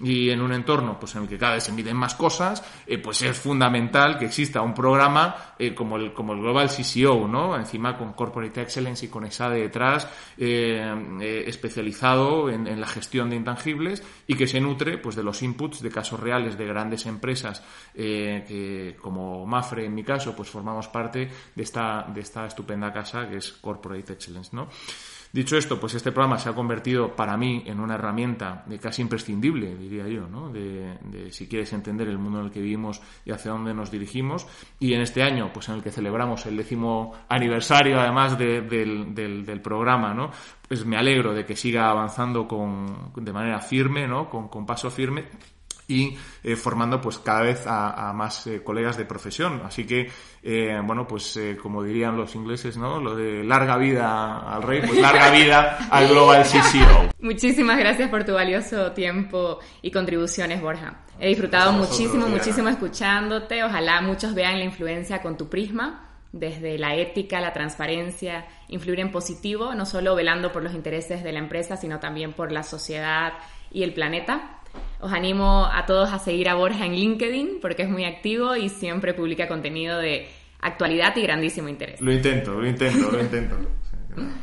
Y 0.00 0.30
en 0.30 0.40
un 0.40 0.52
entorno 0.52 0.98
pues, 0.98 1.14
en 1.14 1.22
el 1.22 1.28
que 1.28 1.38
cada 1.38 1.54
vez 1.54 1.64
se 1.64 1.72
miden 1.72 1.96
más 1.96 2.14
cosas, 2.14 2.62
eh, 2.86 2.98
pues 2.98 3.22
es 3.22 3.38
fundamental 3.38 4.18
que 4.18 4.26
exista 4.26 4.60
un 4.62 4.74
programa 4.74 5.54
eh, 5.58 5.74
como, 5.74 5.96
el, 5.96 6.12
como 6.12 6.32
el 6.32 6.40
Global 6.40 6.68
CCO, 6.68 7.26
¿no? 7.26 7.56
encima 7.56 7.96
con 7.96 8.12
Corporate 8.12 8.62
Excellence 8.62 9.06
y 9.06 9.08
con 9.08 9.24
ESADE 9.24 9.60
detrás, 9.60 10.08
eh, 10.36 11.44
especializado 11.46 12.50
en, 12.50 12.80
la 12.80 12.86
gestión 12.86 13.30
de 13.30 13.36
intangibles 13.36 14.02
y 14.26 14.34
que 14.34 14.46
se 14.46 14.60
nutre 14.60 14.98
pues, 14.98 15.16
de 15.16 15.22
los 15.22 15.42
inputs 15.42 15.82
de 15.82 15.90
casos 15.90 16.20
reales 16.20 16.56
de 16.56 16.66
grandes 16.66 17.06
empresas 17.06 17.62
que, 17.94 18.96
como 19.00 19.44
Mafre 19.46 19.86
en 19.86 19.94
mi 19.94 20.04
caso, 20.04 20.34
pues 20.34 20.48
formamos 20.48 20.88
parte 20.88 21.28
de 21.54 21.62
esta, 21.62 22.06
de 22.12 22.20
esta 22.20 22.46
estupenda 22.46 22.92
casa 22.92 23.28
que 23.28 23.36
es 23.36 23.52
Corporate 23.52 24.12
Excellence. 24.12 24.54
¿no? 24.54 24.68
Dicho 25.32 25.56
esto, 25.56 25.78
pues 25.78 25.94
este 25.94 26.10
programa 26.10 26.38
se 26.38 26.48
ha 26.48 26.54
convertido 26.54 27.14
para 27.14 27.36
mí 27.36 27.62
en 27.66 27.78
una 27.78 27.94
herramienta 27.94 28.64
de 28.66 28.80
casi 28.80 29.02
imprescindible, 29.02 29.76
diría 29.76 30.08
yo, 30.08 30.26
¿no? 30.26 30.50
de, 30.50 31.30
si 31.30 31.46
quieres 31.46 31.72
entender 31.72 32.08
el 32.08 32.18
mundo 32.18 32.40
en 32.40 32.46
el 32.46 32.50
que 32.50 32.60
vivimos 32.60 33.00
y 33.24 33.30
hacia 33.30 33.52
dónde 33.52 33.72
nos 33.72 33.92
dirigimos. 33.92 34.48
Y 34.80 34.94
en 34.94 35.02
este 35.02 35.22
año, 35.22 35.52
pues 35.52 35.68
en 35.68 35.76
el 35.76 35.82
que 35.82 35.92
celebramos 35.92 36.46
el 36.46 36.56
décimo 36.56 37.14
aniversario, 37.28 38.00
además 38.00 38.36
del, 38.36 39.14
del, 39.14 39.60
programa, 39.60 40.14
¿no? 40.14 40.30
pues 40.66 40.84
me 40.84 40.96
alegro 40.96 41.32
de 41.32 41.44
que 41.44 41.54
siga 41.54 41.90
avanzando 41.90 42.48
con, 42.48 43.12
de 43.14 43.32
manera 43.32 43.60
firme, 43.60 44.08
¿no? 44.08 44.28
con, 44.28 44.48
con 44.48 44.66
paso 44.66 44.90
firme 44.90 45.26
y 45.90 46.16
eh, 46.44 46.56
formando 46.56 47.00
pues 47.00 47.18
cada 47.18 47.42
vez 47.42 47.64
a, 47.66 48.12
más 48.14 48.46
eh, 48.46 48.62
colegas 48.62 48.96
de 48.96 49.04
profesión. 49.04 49.62
Así 49.64 49.84
que, 49.84 50.10
eh, 50.42 50.80
bueno, 50.84 51.06
pues 51.06 51.38
como 51.60 51.82
dirían 51.82 52.16
los 52.16 52.34
ingleses, 52.34 52.76
¿no? 52.76 53.00
Lo 53.00 53.14
de 53.16 53.42
larga 53.44 53.76
vida 53.76 54.38
al 54.38 54.62
rey, 54.62 54.82
pues 54.86 55.00
larga 55.00 55.30
vida 55.30 55.88
al 55.90 56.08
Global 56.08 56.44
CCO. 56.44 57.10
Muchísimas 57.20 57.78
gracias 57.78 58.08
por 58.08 58.24
tu 58.24 58.32
valioso 58.32 58.92
tiempo 58.92 59.58
y 59.82 59.90
contribuciones, 59.90 60.62
Borja. 60.62 61.00
He 61.18 61.28
disfrutado 61.28 61.72
muchísimo, 61.72 62.28
muchísimo 62.28 62.68
escuchándote. 62.68 63.62
Ojalá 63.64 64.00
muchos 64.00 64.34
vean 64.34 64.58
la 64.58 64.64
influencia 64.64 65.20
con 65.20 65.36
tu 65.36 65.48
prisma 65.48 66.06
desde 66.32 66.78
la 66.78 66.94
ética, 66.94 67.40
la 67.40 67.52
transparencia, 67.52 68.46
influir 68.68 69.00
en 69.00 69.10
positivo, 69.10 69.74
no 69.74 69.84
solo 69.84 70.14
velando 70.14 70.52
por 70.52 70.62
los 70.62 70.74
intereses 70.74 71.24
de 71.24 71.32
la 71.32 71.40
empresa, 71.40 71.76
sino 71.76 71.98
también 71.98 72.32
por 72.32 72.52
la 72.52 72.62
sociedad 72.62 73.32
y 73.72 73.82
el 73.82 73.92
planeta. 73.92 74.59
Os 75.00 75.12
animo 75.12 75.66
a 75.72 75.86
todos 75.86 76.12
a 76.12 76.18
seguir 76.18 76.48
a 76.48 76.54
Borja 76.54 76.84
en 76.84 76.94
LinkedIn 76.94 77.58
porque 77.60 77.84
es 77.84 77.88
muy 77.88 78.04
activo 78.04 78.54
y 78.56 78.68
siempre 78.68 79.14
publica 79.14 79.48
contenido 79.48 79.98
de 79.98 80.28
actualidad 80.60 81.16
y 81.16 81.22
grandísimo 81.22 81.68
interés. 81.68 82.00
Lo 82.00 82.12
intento, 82.12 82.60
lo 82.60 82.66
intento, 82.66 83.10
lo 83.10 83.20
intento. 83.22 83.56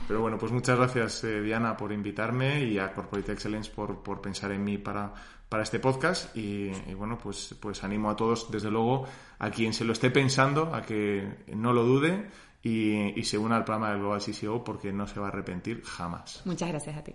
Pero 0.08 0.22
bueno, 0.22 0.38
pues 0.38 0.52
muchas 0.52 0.78
gracias 0.78 1.24
eh, 1.26 1.42
Diana 1.42 1.76
por 1.76 1.92
invitarme 1.92 2.64
y 2.64 2.80
a 2.80 2.94
Corporate 2.94 3.34
Excellence 3.34 3.70
por, 3.70 4.02
por 4.02 4.22
pensar 4.22 4.52
en 4.52 4.64
mí 4.64 4.78
para, 4.78 5.14
para 5.50 5.64
este 5.64 5.80
podcast 5.80 6.36
y, 6.36 6.72
bueno, 6.94 7.18
pues, 7.18 7.56
pues 7.60 7.84
animo 7.84 8.10
a 8.10 8.16
todos, 8.16 8.50
desde 8.50 8.72
luego, 8.72 9.06
a 9.40 9.52
quien 9.52 9.74
se 9.74 9.84
lo 9.84 9.94
esté 9.94 10.10
pensando, 10.10 10.74
a 10.74 10.82
que 10.82 11.28
no 11.54 11.74
lo 11.74 11.84
dude 11.84 12.30
y, 12.64 13.20
y 13.20 13.24
se 13.24 13.38
una 13.38 13.58
al 13.58 13.66
programa 13.66 13.92
del 13.92 14.00
Global 14.00 14.22
CCO 14.22 14.64
porque 14.64 14.92
no 14.92 15.06
se 15.06 15.20
va 15.20 15.28
a 15.28 15.30
arrepentir 15.30 15.84
jamás. 15.84 16.42
Muchas 16.46 16.70
gracias 16.70 16.98
a 16.98 17.04
ti. 17.04 17.14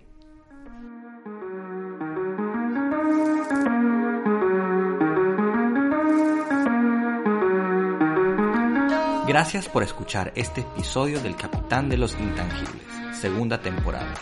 Gracias 9.33 9.67
por 9.67 9.81
escuchar 9.81 10.31
este 10.35 10.61
episodio 10.61 11.19
del 11.19 11.35
Capitán 11.35 11.89
de 11.89 11.97
los 11.97 12.13
Intangibles, 12.19 12.85
segunda 13.19 13.59
temporada. 13.59 14.13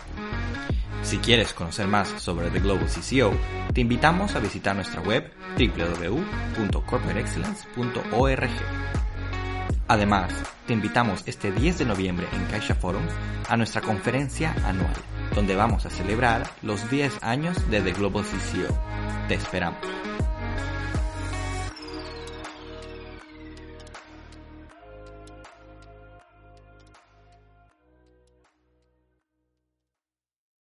Si 1.02 1.18
quieres 1.18 1.52
conocer 1.52 1.86
más 1.86 2.08
sobre 2.16 2.48
The 2.48 2.60
Global 2.60 2.86
CCO, 2.86 3.30
te 3.74 3.82
invitamos 3.82 4.34
a 4.34 4.38
visitar 4.38 4.74
nuestra 4.74 5.02
web 5.02 5.30
www.corporateexcellence.org. 5.58 8.50
Además, 9.86 10.32
te 10.66 10.72
invitamos 10.72 11.22
este 11.26 11.52
10 11.52 11.80
de 11.80 11.84
noviembre 11.84 12.26
en 12.32 12.46
Caixa 12.46 12.74
Forum 12.74 13.04
a 13.50 13.56
nuestra 13.58 13.82
conferencia 13.82 14.54
anual, 14.64 14.94
donde 15.34 15.54
vamos 15.54 15.84
a 15.84 15.90
celebrar 15.90 16.44
los 16.62 16.88
10 16.88 17.22
años 17.22 17.70
de 17.70 17.82
The 17.82 17.92
Global 17.92 18.24
CCO. 18.24 18.74
Te 19.28 19.34
esperamos. 19.34 20.11